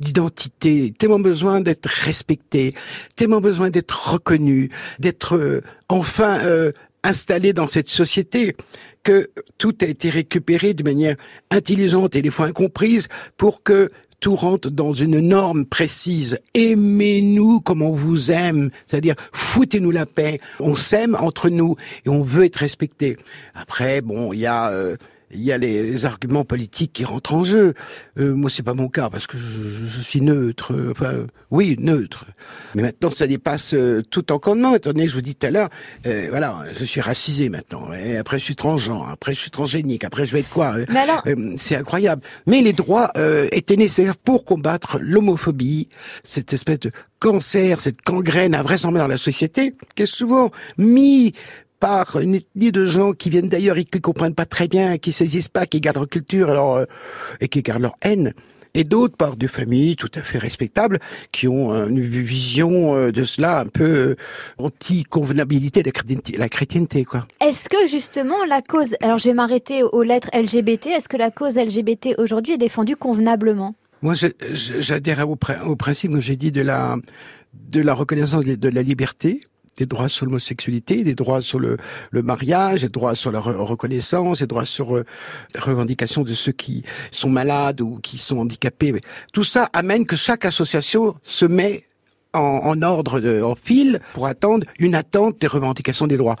d'identité, 0.00 0.92
tellement 0.98 1.18
besoin 1.18 1.60
d'être 1.60 1.86
respecté, 1.86 2.72
tellement 3.16 3.40
besoin 3.40 3.70
d'être 3.70 4.12
reconnu, 4.12 4.70
d'être 4.98 5.36
euh, 5.36 5.60
enfin 5.88 6.38
euh, 6.40 6.72
installé 7.02 7.52
dans 7.52 7.68
cette 7.68 7.88
société 7.88 8.56
que 9.06 9.30
tout 9.56 9.76
a 9.82 9.84
été 9.84 10.10
récupéré 10.10 10.74
de 10.74 10.82
manière 10.82 11.14
intelligente 11.52 12.16
et 12.16 12.22
des 12.22 12.30
fois 12.30 12.46
incomprise 12.46 13.06
pour 13.36 13.62
que 13.62 13.88
tout 14.18 14.34
rentre 14.34 14.68
dans 14.68 14.92
une 14.92 15.20
norme 15.20 15.64
précise. 15.64 16.40
Aimez-nous 16.54 17.60
comme 17.60 17.82
on 17.82 17.92
vous 17.92 18.32
aime, 18.32 18.70
c'est-à-dire 18.84 19.14
foutez-nous 19.30 19.92
la 19.92 20.06
paix. 20.06 20.40
On 20.58 20.74
s'aime 20.74 21.16
entre 21.20 21.50
nous 21.50 21.76
et 22.04 22.08
on 22.08 22.22
veut 22.22 22.46
être 22.46 22.56
respecté. 22.56 23.16
Après, 23.54 24.00
bon, 24.00 24.32
il 24.32 24.40
y 24.40 24.46
a 24.46 24.70
euh, 24.72 24.96
il 25.32 25.42
y 25.42 25.50
a 25.52 25.58
les, 25.58 26.04
arguments 26.06 26.44
politiques 26.44 26.92
qui 26.92 27.04
rentrent 27.04 27.34
en 27.34 27.42
jeu. 27.44 27.74
Euh, 28.18 28.34
moi, 28.34 28.48
c'est 28.50 28.62
pas 28.62 28.74
mon 28.74 28.88
cas 28.88 29.10
parce 29.10 29.26
que 29.26 29.36
je, 29.36 29.62
je- 29.62 29.86
je 29.86 30.00
suis 30.00 30.20
neutre. 30.20 30.72
euh, 30.72 30.90
Enfin, 30.92 31.26
oui, 31.50 31.76
neutre. 31.78 32.26
Mais 32.74 32.82
maintenant, 32.82 33.10
ça 33.10 33.26
dépasse 33.26 33.74
euh, 33.74 34.02
tout 34.10 34.30
encodement. 34.32 34.74
Étant 34.74 34.92
donné 34.92 35.04
que 35.06 35.10
je 35.10 35.16
vous 35.16 35.22
dis 35.22 35.34
tout 35.34 35.46
à 35.46 35.50
l'heure, 35.50 35.68
euh, 36.06 36.26
voilà, 36.30 36.58
je 36.78 36.84
suis 36.84 37.00
racisé 37.00 37.48
maintenant. 37.48 37.92
Et 37.92 38.16
après, 38.16 38.38
je 38.38 38.44
suis 38.44 38.56
transgenre. 38.56 39.08
Après, 39.10 39.34
je 39.34 39.40
suis 39.40 39.50
transgénique. 39.50 40.04
Après, 40.04 40.26
je 40.26 40.32
vais 40.32 40.40
être 40.40 40.50
quoi 40.50 40.74
euh, 40.76 40.86
Mais 40.90 41.00
alors, 41.00 41.22
euh, 41.26 41.54
c'est 41.56 41.76
incroyable. 41.76 42.22
Mais 42.46 42.60
les 42.62 42.72
droits 42.72 43.10
euh, 43.16 43.48
étaient 43.52 43.76
nécessaires 43.76 44.16
pour 44.16 44.44
combattre 44.44 44.98
l'homophobie, 45.00 45.88
cette 46.24 46.52
espèce 46.52 46.80
de 46.80 46.90
cancer, 47.18 47.80
cette 47.80 47.98
gangrène 48.06 48.54
invraisemblable 48.54 49.04
dans 49.06 49.12
la 49.12 49.16
société, 49.16 49.74
qui 49.94 50.02
est 50.04 50.06
souvent 50.06 50.50
mis 50.78 51.32
par 51.86 52.18
une 52.18 52.34
ethnie 52.34 52.72
de 52.72 52.84
gens 52.84 53.12
qui 53.12 53.30
viennent 53.30 53.48
d'ailleurs 53.48 53.78
et 53.78 53.84
qui 53.84 54.00
comprennent 54.00 54.34
pas 54.34 54.44
très 54.44 54.66
bien, 54.66 54.98
qui 54.98 55.12
saisissent 55.12 55.48
pas, 55.48 55.66
qui 55.66 55.80
gardent 55.80 55.98
leur 55.98 56.08
culture 56.08 56.50
alors, 56.50 56.78
euh, 56.78 56.84
et 57.40 57.46
qui 57.46 57.62
gardent 57.62 57.82
leur 57.82 57.96
haine. 58.02 58.32
Et 58.74 58.82
d'autres 58.82 59.16
par 59.16 59.36
des 59.36 59.46
familles 59.46 59.94
tout 59.94 60.10
à 60.16 60.20
fait 60.20 60.38
respectables 60.38 60.98
qui 61.30 61.46
ont 61.46 61.72
une 61.86 62.00
vision 62.00 62.96
euh, 62.96 63.12
de 63.12 63.22
cela 63.22 63.60
un 63.60 63.66
peu 63.66 63.84
euh, 63.84 64.16
anti-convenabilité 64.58 65.84
de 65.84 65.92
la 66.38 66.48
chrétienté, 66.48 67.04
quoi. 67.04 67.24
Est-ce 67.40 67.68
que 67.68 67.86
justement 67.88 68.44
la 68.48 68.62
cause, 68.62 68.96
alors 69.00 69.18
je 69.18 69.28
vais 69.28 69.34
m'arrêter 69.34 69.84
aux 69.84 70.02
lettres 70.02 70.30
LGBT, 70.34 70.88
est-ce 70.88 71.08
que 71.08 71.16
la 71.16 71.30
cause 71.30 71.56
LGBT 71.56 72.16
aujourd'hui 72.18 72.54
est 72.54 72.58
défendue 72.58 72.96
convenablement? 72.96 73.76
Moi, 74.02 74.14
j'adhère 74.50 75.28
au, 75.30 75.36
prin- 75.36 75.62
au 75.66 75.76
principe, 75.76 76.10
comme 76.10 76.20
j'ai 76.20 76.36
dit, 76.36 76.50
de 76.50 76.62
la, 76.62 76.96
de 77.70 77.80
la 77.80 77.94
reconnaissance 77.94 78.44
de 78.44 78.68
la 78.68 78.82
liberté, 78.82 79.40
des 79.76 79.86
droits 79.86 80.08
sur 80.08 80.26
l'homosexualité, 80.26 81.04
des 81.04 81.14
droits 81.14 81.42
sur 81.42 81.58
le, 81.58 81.76
mariage, 82.12 82.82
des 82.82 82.88
droits 82.88 83.14
sur 83.14 83.32
la 83.32 83.40
re- 83.40 83.56
reconnaissance, 83.56 84.40
des 84.40 84.46
droits 84.46 84.64
sur 84.64 84.96
euh, 84.96 85.04
la 85.54 85.60
revendication 85.60 86.22
de 86.22 86.34
ceux 86.34 86.52
qui 86.52 86.82
sont 87.10 87.30
malades 87.30 87.80
ou 87.80 87.98
qui 88.02 88.18
sont 88.18 88.38
handicapés. 88.38 88.94
Tout 89.32 89.44
ça 89.44 89.68
amène 89.72 90.06
que 90.06 90.16
chaque 90.16 90.44
association 90.44 91.16
se 91.22 91.44
met 91.44 91.85
en, 92.38 92.66
en 92.66 92.82
ordre, 92.82 93.20
de, 93.20 93.42
en 93.42 93.54
file, 93.54 94.00
pour 94.14 94.26
attendre 94.26 94.66
une 94.78 94.94
attente 94.94 95.40
des 95.40 95.46
revendications 95.46 96.06
des 96.06 96.16
droits. 96.16 96.36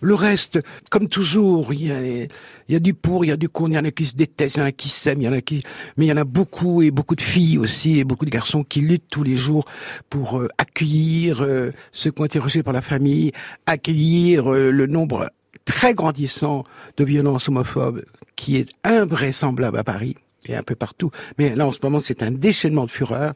Le 0.00 0.14
reste, 0.14 0.60
comme 0.90 1.08
toujours, 1.08 1.72
il 1.72 1.86
y 1.86 1.90
a, 1.90 2.26
y 2.68 2.74
a 2.74 2.78
du 2.78 2.92
pour, 2.92 3.24
il 3.24 3.28
y 3.28 3.30
a 3.30 3.38
du 3.38 3.48
contre, 3.48 3.70
il 3.70 3.74
y 3.76 3.78
en 3.78 3.84
a 3.86 3.90
qui 3.90 4.04
se 4.04 4.14
détestent, 4.14 4.56
il 4.56 4.60
y 4.60 4.62
en 4.62 4.66
a 4.66 4.72
qui 4.72 4.90
s'aiment, 4.90 5.22
il 5.22 5.24
y 5.24 5.28
en 5.28 5.32
a 5.32 5.40
qui, 5.40 5.62
mais 5.96 6.04
il 6.04 6.08
y 6.08 6.12
en 6.12 6.18
a 6.18 6.24
beaucoup 6.24 6.82
et 6.82 6.90
beaucoup 6.90 7.14
de 7.14 7.22
filles 7.22 7.56
aussi 7.56 8.00
et 8.00 8.04
beaucoup 8.04 8.26
de 8.26 8.30
garçons 8.30 8.64
qui 8.64 8.80
luttent 8.80 9.08
tous 9.08 9.22
les 9.22 9.36
jours 9.36 9.64
pour 10.10 10.40
euh, 10.40 10.48
accueillir 10.58 11.40
euh, 11.40 11.70
ceux 11.92 12.10
qui 12.10 12.20
ont 12.20 12.26
été 12.26 12.38
rejetés 12.38 12.62
par 12.62 12.74
la 12.74 12.82
famille, 12.82 13.32
accueillir 13.64 14.52
euh, 14.52 14.70
le 14.70 14.86
nombre 14.86 15.30
très 15.64 15.94
grandissant 15.94 16.64
de 16.98 17.04
violences 17.04 17.48
homophobes 17.48 18.04
qui 18.36 18.56
est 18.56 18.68
invraisemblable 18.84 19.78
à 19.78 19.84
Paris 19.84 20.16
et 20.46 20.54
un 20.56 20.62
peu 20.62 20.74
partout. 20.74 21.10
Mais 21.38 21.54
là, 21.54 21.66
en 21.66 21.72
ce 21.72 21.78
moment, 21.82 22.00
c'est 22.00 22.22
un 22.22 22.30
déchaînement 22.30 22.84
de 22.84 22.90
fureur 22.90 23.34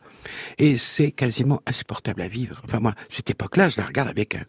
et 0.59 0.77
c'est 0.77 1.11
quasiment 1.11 1.61
insupportable 1.67 2.23
à 2.23 2.29
vivre. 2.29 2.61
Enfin, 2.65 2.81
moi, 2.81 2.95
cette 3.09 3.31
époque-là, 3.31 3.69
je 3.71 3.79
la 3.81 3.87
regarde 3.87 4.09
avec 4.09 4.35
un, 4.37 4.45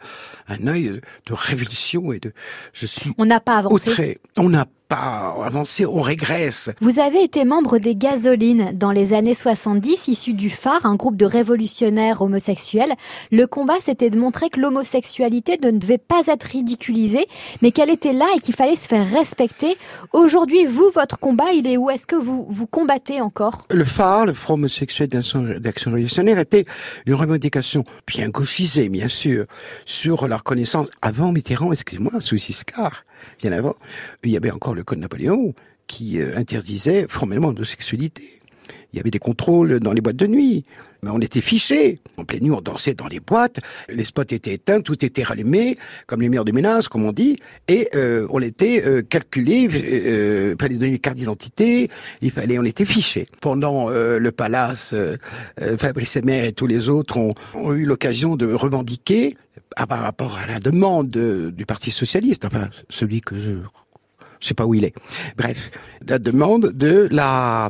un 0.48 0.68
œil 0.68 1.02
de 1.28 1.34
révulsion 1.34 2.12
et 2.14 2.20
de, 2.20 2.34
je 2.74 2.86
suis 2.86 3.14
On 3.18 3.26
n'a 3.26 3.40
pas 3.40 3.58
avancé. 3.58 3.90
outré. 3.90 4.20
On 4.38 4.50
n'a 4.50 4.66
pas 4.90 5.36
avancé, 5.46 5.86
on 5.86 6.02
régresse. 6.02 6.72
Vous 6.82 7.00
avez 7.00 7.24
été 7.24 7.46
membre 7.46 7.78
des 7.78 7.96
Gasolines 7.96 8.72
dans 8.74 8.92
les 8.92 9.14
années 9.14 9.36
70, 9.36 10.08
issu 10.08 10.34
du 10.34 10.50
phare, 10.50 10.84
un 10.84 10.96
groupe 10.96 11.16
de 11.16 11.26
révolutionnaires 11.26 12.24
homosexuels. 12.24 12.96
Le 13.32 13.46
combat, 13.46 13.76
c'était 13.80 14.10
de 14.10 14.20
montrer 14.20 14.50
que 14.50 14.60
l'homosexualité 14.60 15.60
ne 15.64 15.70
devait 15.70 16.00
pas 16.00 16.24
être 16.28 16.44
ridiculisée, 16.44 17.28
mais 17.62 17.72
qu'elle 17.72 17.92
était 17.92 18.14
là 18.14 18.26
et 18.36 18.40
qu'il 18.40 18.56
fallait 18.56 18.76
se 18.76 18.88
faire 18.88 19.08
respecter. 19.08 19.78
Aujourd'hui, 20.12 20.66
vous, 20.66 20.90
votre 20.94 21.20
combat, 21.20 21.52
il 21.54 21.68
est 21.68 21.78
où? 21.78 21.92
Est-ce 21.92 22.08
que 22.08 22.16
vous, 22.16 22.48
vous 22.50 22.66
combattez 22.66 23.22
encore? 23.22 23.68
Le 23.70 23.86
phare, 23.86 24.26
le 24.26 24.34
Front 24.34 24.56
homosexuel 24.56 25.08
d'action 25.08 25.92
révolutionnaire, 25.92 26.40
était 26.40 26.66
une 27.06 27.14
revendication 27.14 27.84
bien 28.08 28.30
gauchisée, 28.30 28.90
bien 28.90 29.08
sûr, 29.08 29.46
sur 29.86 30.28
la 30.28 30.38
reconnaissance 30.38 30.88
avant 31.04 31.32
Mitterrand, 31.32 31.72
excusez-moi, 31.72 32.14
sous 32.22 32.38
Giscard, 32.38 33.04
bien 33.40 33.52
avant. 33.52 33.76
Il 34.24 34.32
y 34.32 34.38
avait 34.38 34.52
encore 34.52 34.76
le 34.76 34.84
Code 34.84 35.00
Napoléon 35.00 35.54
qui 35.88 36.22
euh, 36.22 36.38
interdisait 36.38 37.08
formellement 37.10 37.50
l'homosexualité. 37.50 38.40
Il 38.94 38.98
y 38.98 39.00
avait 39.00 39.12
des 39.12 39.20
contrôles 39.20 39.80
dans 39.80 39.94
les 39.94 40.02
boîtes 40.02 40.16
de 40.16 40.28
nuit. 40.28 40.64
Mais 41.04 41.12
on 41.12 41.20
était 41.20 41.42
fichés. 41.42 42.00
En 42.18 42.26
pleine 42.26 42.44
nuit, 42.44 42.52
on 42.52 42.62
dansait 42.62 42.94
dans 42.94 43.08
les 43.08 43.20
boîtes. 43.20 43.60
Les 43.88 44.04
spots 44.04 44.24
étaient 44.24 44.54
éteints, 44.54 44.82
tout 44.82 45.06
était 45.06 45.24
rallumé, 45.24 45.78
comme 46.08 46.22
les 46.22 46.30
murs 46.30 46.44
de 46.44 46.52
ménage, 46.52 46.90
comme 46.90 47.06
on 47.06 47.12
dit. 47.12 47.38
Et 47.68 47.88
euh, 47.96 48.28
on 48.32 48.42
était 48.42 48.84
euh, 48.86 49.02
calculé. 49.02 49.70
Euh, 49.72 50.56
fallait 50.60 50.76
donner 50.76 50.92
une 50.94 51.00
carte 51.00 51.18
d'identité. 51.18 51.90
Il 52.22 52.32
fallait, 52.32 52.60
on 52.60 52.64
était 52.64 52.86
fichés. 52.86 53.28
Pendant 53.40 53.90
le 53.90 54.32
palace, 54.32 54.94
Fabrice 55.78 56.18
Emmer 56.18 56.48
et 56.48 56.52
tous 56.52 56.68
les 56.68 56.90
autres 56.90 57.18
ont 57.18 57.74
eu 57.74 57.86
l'occasion 57.86 58.36
de 58.36 58.52
revendiquer 58.52 59.38
à- 59.82 59.88
par 59.88 60.02
rapport 60.02 60.38
à 60.38 60.46
la 60.46 60.60
demande 60.60 61.10
de- 61.10 61.52
du 61.56 61.66
Parti 61.66 61.92
socialiste, 61.92 62.46
enfin 62.46 62.70
celui 62.90 63.22
que 63.22 63.38
je 63.40 63.52
je 64.40 64.48
sais 64.48 64.54
pas 64.54 64.66
où 64.66 64.74
il 64.74 64.84
est. 64.86 64.94
Bref, 65.38 65.72
la 66.08 66.20
demande 66.20 66.72
de 66.74 67.08
la 67.12 67.70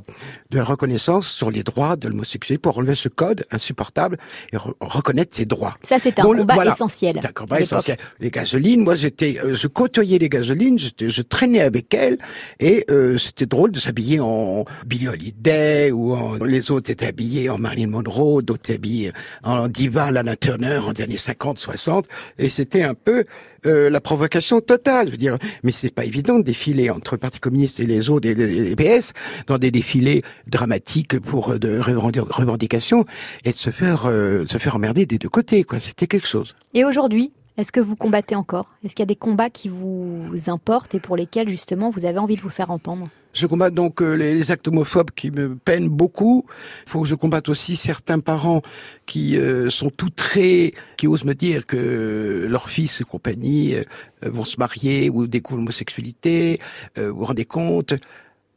de 0.51 0.57
la 0.57 0.63
reconnaissance 0.63 1.27
sur 1.31 1.51
les 1.51 1.61
droits 1.63 1.95
de 1.95 2.07
l'homosexualité 2.07 2.59
pour 2.59 2.77
enlever 2.79 2.95
ce 2.95 3.07
code 3.07 3.45
insupportable 3.51 4.17
et 4.51 4.57
re- 4.57 4.73
reconnaître 4.79 5.35
ses 5.35 5.45
droits. 5.45 5.77
Ça, 5.83 5.99
c'est 5.99 6.19
un 6.19 6.23
le- 6.31 6.39
combat 6.39 6.55
voilà. 6.55 6.71
essentiel. 6.73 7.19
C'est 7.21 7.27
un 7.27 7.31
combat 7.31 7.59
essentiel. 7.61 7.97
Les 8.19 8.31
gasolines, 8.31 8.83
moi 8.83 8.95
j'étais, 8.95 9.37
euh, 9.43 9.53
je 9.55 9.67
côtoyais 9.67 10.17
les 10.17 10.29
gasolines, 10.29 10.79
je 10.79 11.21
traînais 11.21 11.61
avec 11.61 11.93
elles 11.93 12.17
et 12.59 12.85
euh, 12.89 13.17
c'était 13.19 13.45
drôle 13.45 13.71
de 13.71 13.79
s'habiller 13.79 14.19
en 14.19 14.65
Billie 14.87 15.07
Holiday 15.07 15.91
ou 15.91 16.13
en, 16.13 16.35
les 16.43 16.71
autres 16.71 16.89
étaient 16.89 17.05
habillés 17.07 17.49
en 17.49 17.57
Marilyn 17.59 17.87
Monroe, 17.89 18.41
d'autres 18.41 18.61
étaient 18.65 18.75
habillés 18.75 19.11
en 19.43 19.67
diva 19.67 20.09
Lana 20.11 20.35
Turner 20.35 20.77
en 20.79 20.91
années 20.93 21.17
50, 21.17 21.59
60 21.59 22.05
et 22.39 22.49
c'était 22.49 22.83
un 22.83 22.95
peu 22.95 23.23
euh, 23.65 23.89
la 23.89 23.99
provocation 24.01 24.61
totale. 24.61 25.07
Je 25.07 25.11
veux 25.11 25.17
dire, 25.17 25.37
mais 25.63 25.71
c'est 25.71 25.93
pas 25.93 26.05
évident 26.05 26.39
de 26.39 26.43
entre 26.89 27.15
le 27.15 27.19
Parti 27.19 27.39
communiste 27.39 27.79
et 27.79 27.85
les 27.85 28.09
autres 28.09 28.27
et 28.27 28.35
les, 28.35 28.75
PS 28.75 29.13
dans 29.47 29.57
des 29.57 29.71
défilés 29.71 30.21
dramatiques 30.47 31.19
pour 31.19 31.51
euh, 31.51 31.59
de 31.59 31.79
revendi- 31.79 32.19
revendications 32.19 33.05
et 33.45 33.51
de 33.51 33.55
se 33.55 33.69
faire 33.69 34.05
euh, 34.05 34.45
se 34.45 34.57
faire 34.57 34.75
emmerder 34.75 35.05
des 35.05 35.17
deux 35.17 35.29
côtés. 35.29 35.63
Quoi, 35.63 35.79
c'était 35.79 36.07
quelque 36.07 36.27
chose. 36.27 36.55
Et 36.73 36.85
aujourd'hui, 36.85 37.31
est-ce 37.59 37.73
que 37.73 37.81
vous 37.81 37.97
combattez 37.97 38.35
encore? 38.35 38.73
Est-ce 38.83 38.95
qu'il 38.95 39.03
y 39.03 39.07
a 39.07 39.13
des 39.13 39.17
combats 39.17 39.49
qui 39.49 39.67
vous 39.67 40.31
importent 40.47 40.95
et 40.95 41.01
pour 41.01 41.17
lesquels, 41.17 41.49
justement, 41.49 41.89
vous 41.89 42.05
avez 42.05 42.17
envie 42.17 42.37
de 42.37 42.41
vous 42.41 42.49
faire 42.49 42.71
entendre? 42.71 43.09
Je 43.33 43.47
combatte 43.47 43.73
donc 43.73 44.01
euh, 44.01 44.13
les, 44.13 44.49
actes 44.49 44.67
homophobes 44.69 45.11
qui 45.11 45.29
me 45.29 45.55
peinent 45.55 45.89
beaucoup. 45.89 46.45
Il 46.85 46.89
faut 46.89 47.01
que 47.01 47.07
je 47.07 47.15
combatte 47.15 47.49
aussi 47.49 47.75
certains 47.75 48.19
parents 48.19 48.61
qui 49.05 49.37
euh, 49.37 49.69
sont 49.69 49.89
tout 49.89 50.09
très, 50.09 50.71
qui 50.97 51.05
osent 51.05 51.25
me 51.25 51.35
dire 51.35 51.65
que 51.65 52.47
leurs 52.49 52.69
fils 52.69 53.01
et 53.01 53.03
compagnie 53.03 53.75
euh, 53.75 53.83
vont 54.21 54.45
se 54.45 54.57
marier 54.57 55.09
ou 55.09 55.27
découvrent 55.27 55.59
l'homosexualité. 55.59 56.59
Vous 56.95 57.13
vous 57.13 57.25
rendez 57.25 57.45
compte? 57.45 57.93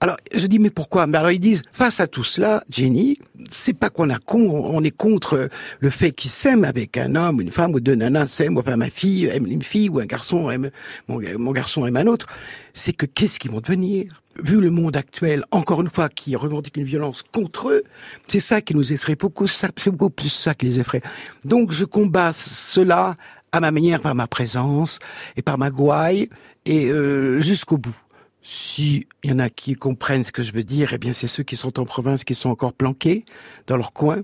Alors, 0.03 0.17
je 0.35 0.49
dis, 0.49 0.59
mais 0.59 0.71
pourquoi? 0.71 1.07
Mais 1.07 1.17
alors, 1.17 1.31
ils 1.31 1.39
disent, 1.39 1.63
face 1.71 2.01
à 2.01 2.09
tout 2.09 2.25
cela, 2.25 2.65
Jenny, 2.69 3.19
c'est 3.49 3.73
pas 3.73 3.89
qu'on 3.89 4.11
a 4.11 4.19
con, 4.19 4.41
on 4.51 4.83
est 4.83 4.91
contre 4.91 5.49
le 5.79 5.91
fait 5.91 6.11
qu'ils 6.11 6.33
s'aiment 6.33 6.65
avec 6.65 6.99
un 6.99 7.15
homme, 7.15 7.41
une 7.41 7.53
femme, 7.53 7.73
ou 7.73 7.79
deux 7.79 7.95
nanas 7.95 8.27
s'aiment, 8.27 8.59
enfin, 8.59 8.75
ma 8.75 8.91
fille 8.91 9.27
aime 9.27 9.47
une 9.47 9.63
fille, 9.63 9.89
ou 9.89 10.01
un 10.01 10.07
garçon 10.07 10.51
aime, 10.51 10.71
mon, 11.07 11.53
garçon 11.53 11.87
aime 11.87 11.97
un 11.97 12.09
autre. 12.09 12.27
C'est 12.75 12.93
que 12.93 13.07
qu'est-ce 13.07 13.39
qu'ils 13.39 13.53
vont 13.53 13.61
devenir? 13.61 14.07
Vu 14.43 14.61
le 14.61 14.71
monde 14.71 14.97
actuel, 14.97 15.45
encore 15.53 15.83
une 15.83 15.89
fois, 15.89 16.09
qui 16.09 16.35
revendique 16.35 16.79
une 16.79 16.85
violence 16.85 17.23
contre 17.23 17.69
eux, 17.69 17.85
c'est 18.27 18.41
ça 18.41 18.61
qui 18.61 18.75
nous 18.75 18.93
effraie 18.93 19.15
beaucoup, 19.15 19.47
c'est 19.47 19.71
beaucoup 19.87 20.11
plus 20.11 20.31
ça 20.31 20.53
qui 20.53 20.67
les 20.67 20.81
effraie. 20.81 21.03
Donc, 21.45 21.71
je 21.71 21.85
combats 21.85 22.33
cela 22.33 23.15
à 23.53 23.61
ma 23.61 23.71
manière, 23.71 24.01
par 24.01 24.17
ma 24.17 24.27
présence, 24.27 24.99
et 25.37 25.43
par 25.43 25.59
ma 25.59 25.71
gouaille, 25.71 26.29
et 26.67 26.87
euh, 26.87 27.41
jusqu'au 27.41 27.77
bout. 27.77 27.95
Si 28.43 29.07
il 29.23 29.31
y 29.31 29.33
en 29.33 29.39
a 29.39 29.49
qui 29.49 29.75
comprennent 29.75 30.25
ce 30.25 30.33
que 30.33 30.43
je 30.43 30.53
veux 30.53 30.65
dire, 30.65 30.93
eh 30.93 30.99
bien 30.99 31.13
c'est 31.13 31.29
ceux 31.29 31.43
qui 31.45 31.57
sont 31.57 31.79
en 31.79 31.85
province, 31.85 32.25
qui 32.25 32.35
sont 32.35 32.49
encore 32.51 32.73
planqués 32.73 33.25
dans 33.67 33.77
leur 33.77 33.93
coin 33.93 34.23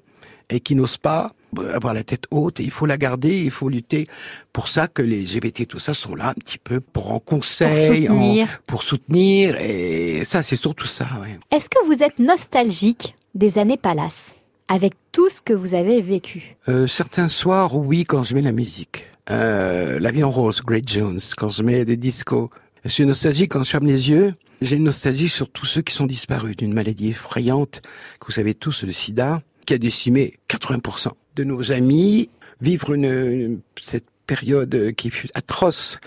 et 0.51 0.61
qui 0.61 0.75
n'osent 0.75 0.97
pas 0.97 1.31
avoir 1.73 1.95
la 1.95 2.03
tête 2.03 2.25
haute. 2.31 2.59
Et 2.59 2.65
il 2.65 2.71
faut 2.71 2.87
la 2.87 2.97
garder, 2.97 3.43
il 3.43 3.51
faut 3.51 3.69
lutter 3.69 4.07
pour 4.53 4.69
ça 4.69 4.89
que 4.89 5.03
les 5.03 5.23
LGBT 5.23 5.67
tout 5.69 5.79
ça 5.79 5.95
sont 5.95 6.15
là 6.17 6.31
un 6.31 6.35
petit 6.35 6.59
peu 6.59 6.81
pour 6.81 7.13
en 7.13 7.21
conseil, 7.21 8.07
Pour 8.09 8.17
en- 8.17 8.21
soutenir. 8.21 8.61
pour 8.67 8.83
soutenir. 8.83 9.57
Et 9.61 10.25
ça, 10.25 10.43
c'est 10.43 10.57
surtout 10.57 10.87
ça. 10.87 11.07
Ouais. 11.23 11.39
Est-ce 11.53 11.71
que 11.71 11.85
vous 11.87 12.03
êtes 12.03 12.19
nostalgique 12.19 13.15
des 13.35 13.59
années 13.59 13.77
Palace 13.77 14.35
avec 14.69 14.95
tout 15.13 15.31
ce 15.31 15.41
que 15.41 15.53
vous 15.53 15.75
avez 15.75 16.01
vécu? 16.03 16.57
Euh, 16.69 16.87
certains 16.89 17.29
soirs, 17.29 17.77
oui, 17.77 18.03
quand 18.05 18.23
je 18.25 18.35
mets 18.35 18.43
la 18.43 18.53
musique. 18.53 19.05
Euh, 19.31 20.01
la 20.01 20.11
vie 20.11 20.25
en 20.25 20.31
rose, 20.31 20.61
Great 20.63 20.89
Jones, 20.89 21.21
quand 21.37 21.51
je 21.51 21.63
mets 21.63 21.85
des 21.85 21.97
discos. 21.99 22.49
Je 22.85 22.91
suis 22.91 23.07
nostalgique 23.07 23.53
quand 23.53 23.63
je 23.63 23.71
ferme 23.71 23.87
les 23.87 24.11
yeux. 24.11 24.35
J'ai 24.61 24.77
une 24.77 24.85
nostalgie 24.85 25.29
sur 25.29 25.51
tous 25.51 25.67
ceux 25.67 25.83
qui 25.83 25.95
sont 25.95 26.07
disparus 26.07 26.57
d'une 26.57 26.73
maladie 26.73 27.11
effrayante, 27.11 27.83
que 28.21 28.27
vous 28.27 28.33
savez 28.33 28.55
tous, 28.55 28.85
le 28.85 28.93
sida, 28.93 29.43
qui 29.67 29.75
a 29.75 29.79
décimé 29.79 30.39
80% 30.49 31.09
de 31.37 31.45
nos 31.45 31.73
amis. 31.73 32.29
Vivre 32.61 32.95
une, 32.95 33.61
cette 33.81 34.07
période 34.27 34.93
qui 34.97 35.11
fut 35.11 35.29
atroce, 35.35 35.99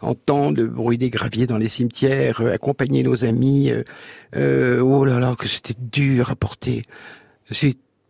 entendre 0.00 0.58
le 0.58 0.66
bruit 0.66 0.98
des 0.98 1.08
graviers 1.08 1.46
dans 1.46 1.58
les 1.58 1.68
cimetières, 1.68 2.40
euh, 2.40 2.52
accompagner 2.52 3.02
nos 3.02 3.24
amis. 3.24 3.70
euh, 3.70 3.82
euh, 4.36 4.80
oh 4.80 5.04
là 5.04 5.18
là, 5.18 5.34
que 5.38 5.48
c'était 5.48 5.76
dur 5.78 6.30
à 6.30 6.36
porter. 6.36 6.82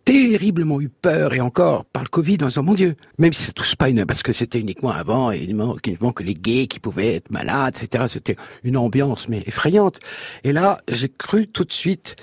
Terriblement 0.05 0.81
eu 0.81 0.89
peur 0.89 1.33
et 1.35 1.41
encore 1.41 1.85
par 1.87 2.03
le 2.03 2.09
Covid 2.09 2.39
en 2.43 2.47
disant 2.47 2.63
mon 2.63 2.75
Dieu, 2.75 2.97
même 3.19 3.33
si 3.33 3.43
ça 3.45 3.53
touche 3.53 3.75
pas 3.77 3.89
une, 3.89 4.05
parce 4.05 4.23
que 4.23 4.33
c'était 4.33 4.61
uniquement 4.61 4.91
avant, 4.91 5.33
et 5.33 5.43
uniquement, 5.45 6.13
que 6.13 6.23
les 6.23 6.35
gays 6.35 6.67
qui 6.67 6.79
pouvaient 6.79 7.17
être 7.17 7.31
malades, 7.31 7.77
etc. 7.81 8.05
C'était 8.09 8.37
une 8.63 8.77
ambiance 8.77 9.29
mais 9.29 9.43
effrayante. 9.47 9.99
Et 10.43 10.53
là, 10.53 10.79
j'ai 10.89 11.09
cru 11.09 11.47
tout 11.47 11.65
de 11.65 11.73
suite, 11.73 12.17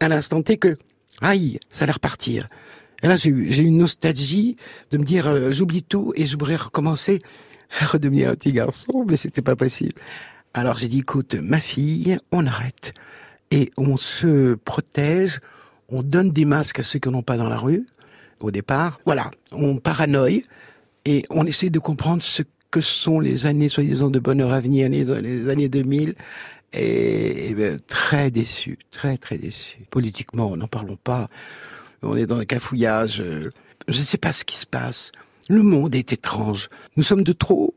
à 0.00 0.08
l'instant 0.08 0.42
T, 0.42 0.56
que 0.56 0.76
aïe, 1.20 1.58
ça 1.70 1.84
allait 1.84 1.92
repartir. 1.92 2.48
Et 3.02 3.08
là, 3.08 3.16
j'ai 3.16 3.30
eu, 3.30 3.52
j'ai 3.52 3.62
eu 3.62 3.66
une 3.66 3.78
nostalgie 3.78 4.56
de 4.90 4.98
me 4.98 5.04
dire, 5.04 5.28
euh, 5.28 5.50
j'oublie 5.50 5.82
tout 5.82 6.12
et 6.16 6.24
je 6.24 6.32
voudrais 6.32 6.56
recommencer 6.56 7.20
à 7.80 7.84
redevenir 7.84 8.30
un 8.30 8.34
petit 8.34 8.52
garçon, 8.52 9.04
mais 9.08 9.16
c'était 9.16 9.42
pas 9.42 9.56
possible. 9.56 9.94
Alors 10.54 10.76
j'ai 10.76 10.88
dit, 10.88 11.00
écoute, 11.00 11.34
ma 11.34 11.60
fille, 11.60 12.18
on 12.32 12.46
arrête 12.46 12.94
et 13.50 13.70
on 13.76 13.96
se 13.96 14.54
protège, 14.54 15.40
on 15.88 16.02
donne 16.02 16.30
des 16.30 16.44
masques 16.44 16.80
à 16.80 16.82
ceux 16.82 16.98
qui 16.98 17.08
n'en 17.08 17.18
ont 17.18 17.22
pas 17.22 17.36
dans 17.36 17.48
la 17.48 17.56
rue, 17.56 17.86
au 18.40 18.50
départ. 18.50 18.98
Voilà, 19.06 19.30
on 19.52 19.76
paranoïe 19.76 20.44
et 21.04 21.24
on 21.30 21.46
essaie 21.46 21.70
de 21.70 21.78
comprendre 21.78 22.22
ce 22.22 22.42
que 22.70 22.80
sont 22.80 23.20
les 23.20 23.46
années, 23.46 23.68
soi-disant, 23.68 24.10
de 24.10 24.18
bonheur 24.18 24.52
à 24.52 24.60
venir, 24.60 24.88
les, 24.88 25.48
années 25.48 25.68
2000. 25.68 26.14
Et, 26.72 27.48
et 27.50 27.54
ben, 27.54 27.78
très 27.86 28.30
déçu, 28.30 28.78
très 28.90 29.16
très 29.16 29.38
déçu. 29.38 29.78
Politiquement, 29.90 30.56
n'en 30.56 30.66
parlons 30.66 30.96
pas. 30.96 31.28
On 32.02 32.16
est 32.16 32.26
dans 32.26 32.38
un 32.38 32.44
cafouillage. 32.44 33.20
euh, 33.20 33.50
Je 33.88 33.98
ne 33.98 34.04
sais 34.04 34.18
pas 34.18 34.32
ce 34.32 34.44
qui 34.44 34.56
se 34.56 34.66
passe. 34.66 35.12
Le 35.48 35.62
monde 35.62 35.94
est 35.94 36.12
étrange. 36.12 36.68
Nous 36.96 37.02
sommes 37.04 37.22
de 37.22 37.32
trop. 37.32 37.74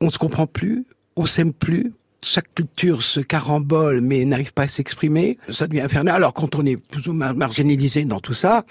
On 0.00 0.06
ne 0.06 0.10
se 0.10 0.18
comprend 0.18 0.46
plus. 0.46 0.86
On 1.16 1.26
s'aime 1.26 1.52
plus. 1.52 1.92
Chaque 2.22 2.52
culture 2.54 3.02
se 3.02 3.20
carambole 3.20 4.00
mais 4.00 4.24
n'arrive 4.24 4.52
pas 4.52 4.62
à 4.64 4.68
s'exprimer, 4.68 5.38
ça 5.48 5.66
devient 5.66 5.82
infernal. 5.82 6.16
Alors 6.16 6.34
quand 6.34 6.54
on 6.56 6.66
est 6.66 6.76
plus 6.76 7.06
ou 7.08 7.12
moins 7.12 7.32
marginalisé 7.32 8.04
dans 8.04 8.20
tout 8.20 8.34
ça, 8.34 8.64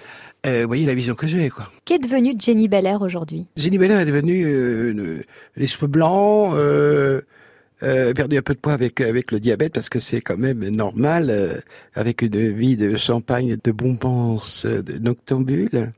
euh, 0.45 0.61
vous 0.63 0.67
voyez 0.67 0.85
la 0.85 0.93
vision 0.93 1.15
que 1.15 1.27
j'ai. 1.27 1.49
quoi. 1.49 1.71
Qu'est 1.85 1.99
devenu 1.99 2.35
Jenny 2.37 2.67
Belair 2.67 3.01
aujourd'hui? 3.01 3.47
Jenny 3.55 3.77
Belair 3.77 3.99
est 3.99 4.05
devenue 4.05 4.43
euh, 4.45 5.23
les 5.55 5.67
cheveux 5.67 5.87
blancs, 5.87 6.53
euh, 6.55 7.21
euh, 7.83 8.13
perdu 8.13 8.37
un 8.37 8.41
peu 8.41 8.53
de 8.53 8.59
poids 8.59 8.73
avec 8.73 9.01
avec 9.01 9.31
le 9.31 9.39
diabète 9.39 9.73
parce 9.73 9.87
que 9.89 9.99
c'est 9.99 10.19
quand 10.21 10.37
même 10.37 10.67
normal 10.69 11.27
euh, 11.29 11.53
avec 11.93 12.21
une 12.23 12.51
vie 12.51 12.75
de 12.75 12.95
champagne, 12.97 13.55
de 13.63 13.71
bonbons, 13.71 14.39
de 14.65 14.97
noctambule. 14.99 15.91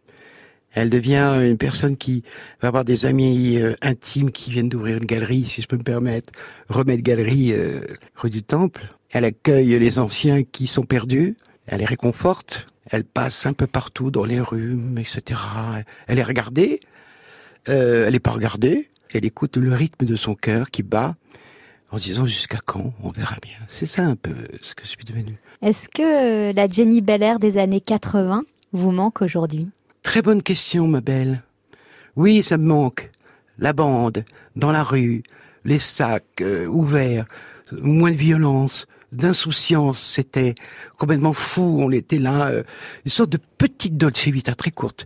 Elle 0.73 0.89
devient 0.89 1.39
une 1.41 1.57
personne 1.57 1.97
qui 1.97 2.23
va 2.61 2.67
avoir 2.67 2.85
des 2.85 3.05
amis 3.05 3.57
euh, 3.57 3.75
intimes 3.81 4.31
qui 4.31 4.51
viennent 4.51 4.69
d'ouvrir 4.69 4.97
une 4.97 5.05
galerie, 5.05 5.45
si 5.45 5.61
je 5.61 5.67
peux 5.67 5.77
me 5.77 5.83
permettre, 5.83 6.31
remède 6.67 7.01
galerie 7.01 7.53
euh, 7.53 7.81
rue 8.15 8.29
du 8.29 8.43
Temple. 8.43 8.87
Elle 9.11 9.25
accueille 9.25 9.79
les 9.79 9.99
anciens 9.99 10.43
qui 10.43 10.67
sont 10.67 10.83
perdus. 10.83 11.35
Elle 11.65 11.79
les 11.79 11.85
réconforte. 11.85 12.67
Elle 12.85 13.03
passe 13.03 13.45
un 13.45 13.53
peu 13.53 13.67
partout 13.67 14.11
dans 14.11 14.25
les 14.25 14.39
rues, 14.39 14.77
etc. 14.97 15.39
Elle 16.07 16.19
est 16.19 16.23
regardée. 16.23 16.79
Euh, 17.67 18.05
elle 18.07 18.13
n'est 18.13 18.19
pas 18.19 18.31
regardée. 18.31 18.89
Elle 19.13 19.25
écoute 19.25 19.57
le 19.57 19.73
rythme 19.73 20.05
de 20.05 20.15
son 20.15 20.35
cœur 20.35 20.69
qui 20.69 20.83
bat 20.83 21.15
en 21.91 21.97
se 21.97 22.05
disant 22.05 22.27
jusqu'à 22.27 22.59
quand 22.63 22.93
on 23.03 23.09
verra 23.09 23.37
bien. 23.41 23.57
C'est 23.67 23.87
ça 23.87 24.03
un 24.03 24.15
peu 24.15 24.33
ce 24.61 24.75
que 24.75 24.83
je 24.83 24.89
suis 24.89 25.05
devenu. 25.05 25.37
Est-ce 25.61 25.89
que 25.89 26.53
la 26.53 26.67
Jenny 26.67 27.01
Belair 27.01 27.39
des 27.39 27.57
années 27.57 27.81
80 27.81 28.43
vous 28.71 28.91
manque 28.91 29.21
aujourd'hui? 29.21 29.69
Très 30.01 30.21
bonne 30.21 30.41
question, 30.41 30.87
ma 30.87 31.01
belle. 31.01 31.43
Oui, 32.15 32.41
ça 32.43 32.57
me 32.57 32.65
manque. 32.65 33.11
La 33.57 33.73
bande, 33.73 34.23
dans 34.55 34.71
la 34.71 34.83
rue, 34.83 35.23
les 35.65 35.79
sacs 35.79 36.41
euh, 36.41 36.65
ouverts, 36.67 37.25
moins 37.73 38.11
de 38.11 38.15
violence, 38.15 38.87
d'insouciance, 39.11 39.99
c'était 39.99 40.55
complètement 40.97 41.33
fou. 41.33 41.79
On 41.81 41.91
était 41.91 42.17
là, 42.17 42.47
euh, 42.47 42.63
une 43.05 43.11
sorte 43.11 43.31
de 43.31 43.39
petite 43.57 43.97
Dolce 43.97 44.27
Vita 44.27 44.55
très 44.55 44.71
courte. 44.71 45.05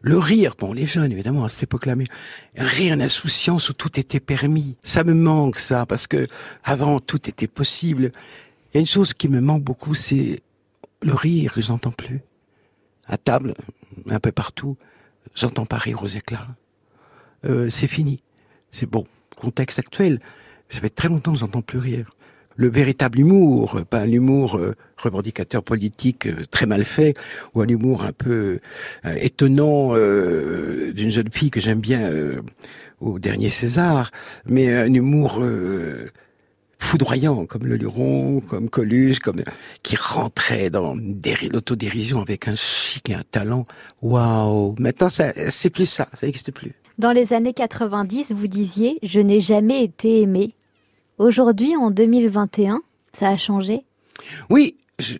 Le 0.00 0.18
rire, 0.18 0.56
bon, 0.58 0.72
les 0.72 0.86
jeunes 0.86 1.12
évidemment 1.12 1.44
à 1.44 1.48
cette 1.48 1.64
époque-là, 1.64 1.94
mais 1.94 2.06
un 2.58 2.64
rire, 2.64 2.94
une 2.94 3.02
insouciance 3.02 3.68
où 3.68 3.72
tout 3.72 4.00
était 4.00 4.20
permis. 4.20 4.76
Ça 4.82 5.04
me 5.04 5.14
manque 5.14 5.60
ça 5.60 5.86
parce 5.86 6.08
que 6.08 6.26
avant 6.64 6.98
tout 6.98 7.28
était 7.28 7.46
possible. 7.46 8.10
Il 8.70 8.74
y 8.74 8.78
a 8.78 8.80
une 8.80 8.86
chose 8.86 9.14
qui 9.14 9.28
me 9.28 9.40
manque 9.40 9.62
beaucoup, 9.62 9.94
c'est 9.94 10.42
le 11.02 11.14
rire 11.14 11.52
que 11.52 11.60
j'entends 11.60 11.92
plus. 11.92 12.20
À 13.12 13.18
table, 13.18 13.52
un 14.08 14.20
peu 14.20 14.32
partout, 14.32 14.78
j'entends 15.34 15.66
pas 15.66 15.76
rire 15.76 16.02
aux 16.02 16.08
éclats. 16.08 16.48
Euh, 17.44 17.68
c'est 17.68 17.86
fini. 17.86 18.22
C'est 18.70 18.88
bon. 18.88 19.04
Contexte 19.36 19.78
actuel. 19.78 20.18
Ça 20.70 20.80
fait 20.80 20.88
très 20.88 21.08
longtemps 21.08 21.34
que 21.34 21.38
j'entends 21.38 21.60
plus 21.60 21.78
rire. 21.78 22.08
Le 22.56 22.70
véritable 22.70 23.20
humour, 23.20 23.82
pas 23.90 24.00
un 24.00 24.10
humour 24.10 24.56
euh, 24.56 24.74
revendicateur 24.96 25.62
politique 25.62 26.26
euh, 26.26 26.46
très 26.50 26.64
mal 26.64 26.86
fait, 26.86 27.12
ou 27.54 27.60
un 27.60 27.68
humour 27.68 28.06
un 28.06 28.12
peu 28.12 28.60
étonnant 29.04 29.92
d'une 29.92 31.10
jeune 31.10 31.30
fille 31.30 31.50
que 31.50 31.60
j'aime 31.60 31.80
bien 31.80 32.10
au 33.02 33.18
dernier 33.18 33.50
César, 33.50 34.10
mais 34.46 34.72
un 34.72 34.94
humour 34.94 35.42
euh, 36.82 36.86
foudroyant, 36.86 37.46
comme 37.46 37.66
le 37.66 37.76
Luron, 37.76 38.40
comme 38.40 38.68
Coluche, 38.68 39.18
comme 39.20 39.42
qui 39.82 39.96
rentrait 39.96 40.70
dans 40.70 40.96
déri- 40.96 41.50
l'autodérision 41.52 42.20
avec 42.20 42.48
un 42.48 42.54
chic 42.54 43.08
et 43.10 43.14
un 43.14 43.22
talent. 43.30 43.66
Waouh 44.02 44.74
Maintenant, 44.78 45.08
ça, 45.08 45.32
c'est 45.50 45.70
plus 45.70 45.86
ça, 45.86 46.08
ça 46.12 46.26
n'existe 46.26 46.52
plus. 46.52 46.72
Dans 46.98 47.12
les 47.12 47.32
années 47.32 47.54
90, 47.54 48.32
vous 48.34 48.46
disiez 48.48 48.98
Je 49.02 49.20
n'ai 49.20 49.40
jamais 49.40 49.82
été 49.84 50.22
aimé. 50.22 50.54
Aujourd'hui, 51.18 51.76
en 51.76 51.90
2021, 51.90 52.80
ça 53.12 53.28
a 53.28 53.36
changé? 53.36 53.84
Oui, 54.50 54.76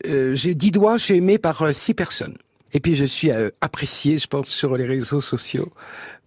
euh, 0.07 0.35
j'ai 0.35 0.55
dix 0.55 0.71
doigts, 0.71 0.97
je 0.99 1.05
suis 1.05 1.15
aimé 1.17 1.39
par 1.39 1.63
euh, 1.63 1.73
six 1.73 1.95
personnes. 1.95 2.37
Et 2.75 2.81
puis 2.81 2.95
je 2.95 3.05
suis 3.05 3.31
euh, 3.31 3.51
apprécié, 3.61 4.19
je 4.19 4.27
pense, 4.27 4.49
sur 4.49 4.77
les 4.77 4.87
réseaux 4.87 5.21
sociaux 5.21 5.71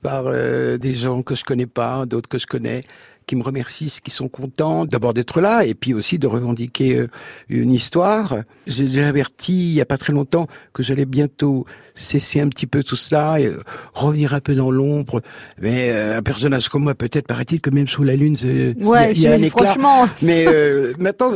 par 0.02 0.26
des 0.32 0.93
gens 0.93 1.24
que 1.24 1.34
je 1.34 1.43
connais 1.43 1.65
pas, 1.65 2.06
d'autres 2.06 2.30
que 2.30 2.38
je 2.38 2.45
connais, 2.45 2.82
qui 3.25 3.35
me 3.35 3.43
remercient, 3.43 3.99
qui 4.03 4.11
sont 4.11 4.27
contents 4.27 4.85
d'abord 4.85 5.13
d'être 5.13 5.41
là 5.41 5.65
et 5.65 5.73
puis 5.73 5.93
aussi 5.93 6.19
de 6.19 6.27
revendiquer 6.27 6.97
euh, 6.97 7.07
une 7.49 7.71
histoire. 7.71 8.35
J'ai 8.67 9.03
averti 9.03 9.53
il 9.71 9.73
y 9.73 9.81
a 9.81 9.85
pas 9.85 9.97
très 9.97 10.13
longtemps 10.13 10.47
que 10.73 10.83
j'allais 10.83 11.05
bientôt 11.05 11.65
cesser 11.95 12.41
un 12.41 12.49
petit 12.49 12.67
peu 12.67 12.83
tout 12.83 12.95
ça 12.95 13.39
et 13.39 13.47
euh, 13.47 13.61
revenir 13.93 14.33
un 14.33 14.39
peu 14.41 14.53
dans 14.55 14.71
l'ombre. 14.71 15.21
Mais 15.59 15.89
euh, 15.91 16.17
un 16.17 16.21
personnage 16.21 16.69
comme 16.69 16.83
moi, 16.83 16.95
peut-être 16.95 17.27
paraît-il 17.27 17.61
que 17.61 17.69
même 17.69 17.88
sous 17.88 18.03
la 18.03 18.15
lune, 18.15 18.35
c'est- 18.35 18.75
il 18.77 19.19
y 19.21 19.27
a- 19.27 19.33
un 19.33 19.41
éclat. 19.41 19.65
franchement. 19.65 20.07
Mais 20.21 20.45
euh, 20.47 20.93
maintenant, 20.99 21.31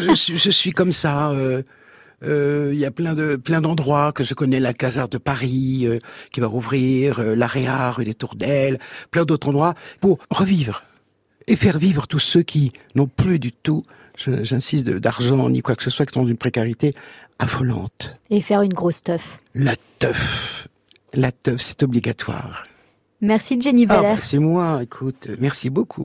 je, 0.00 0.12
suis, 0.14 0.36
je 0.36 0.50
suis 0.50 0.72
comme 0.72 0.92
ça. 0.92 1.30
euh, 1.30 1.62
euh, 2.24 2.70
Il 2.72 2.78
y 2.78 2.84
a 2.84 2.90
plein 2.92 3.14
de 3.14 3.34
plein 3.36 3.60
d'endroits 3.60 4.12
que 4.12 4.22
je 4.22 4.34
connais, 4.34 4.60
la 4.60 4.72
Caserne 4.74 5.08
de 5.10 5.18
Paris 5.18 5.82
euh, 5.86 5.98
qui 6.32 6.40
va 6.40 6.46
rouvrir, 6.46 7.18
euh, 7.18 7.34
l'Aréa, 7.34 7.90
rue 7.90 8.04
des 8.04 8.14
Tourdelles, 8.14 8.78
plein 9.10 9.24
d'autres 9.24 9.48
endroits 9.48 9.74
pour 10.00 10.18
revivre 10.30 10.82
et 11.46 11.56
faire 11.56 11.78
vivre 11.78 12.06
tous 12.06 12.18
ceux 12.18 12.42
qui 12.42 12.72
n'ont 12.94 13.06
plus 13.06 13.38
du 13.38 13.52
tout, 13.52 13.82
j'insiste, 14.16 14.88
d'argent 14.88 15.48
ni 15.48 15.62
quoi 15.62 15.74
que 15.76 15.82
ce 15.82 15.90
soit, 15.90 16.06
qui 16.06 16.12
sont 16.14 16.22
dans 16.22 16.28
une 16.28 16.36
précarité 16.36 16.94
affolante. 17.38 18.14
Et 18.30 18.40
faire 18.40 18.62
une 18.62 18.72
grosse 18.74 19.02
teuf. 19.02 19.40
La 19.54 19.74
teuf, 19.98 20.68
la 21.14 21.32
teuf, 21.32 21.60
c'est 21.60 21.82
obligatoire. 21.82 22.64
Merci 23.20 23.60
Jenny 23.60 23.86
Ah, 23.88 23.96
Belair. 23.98 24.14
bah, 24.16 24.20
c'est 24.20 24.38
moi, 24.38 24.80
écoute, 24.82 25.28
merci 25.38 25.70
beaucoup. 25.70 26.00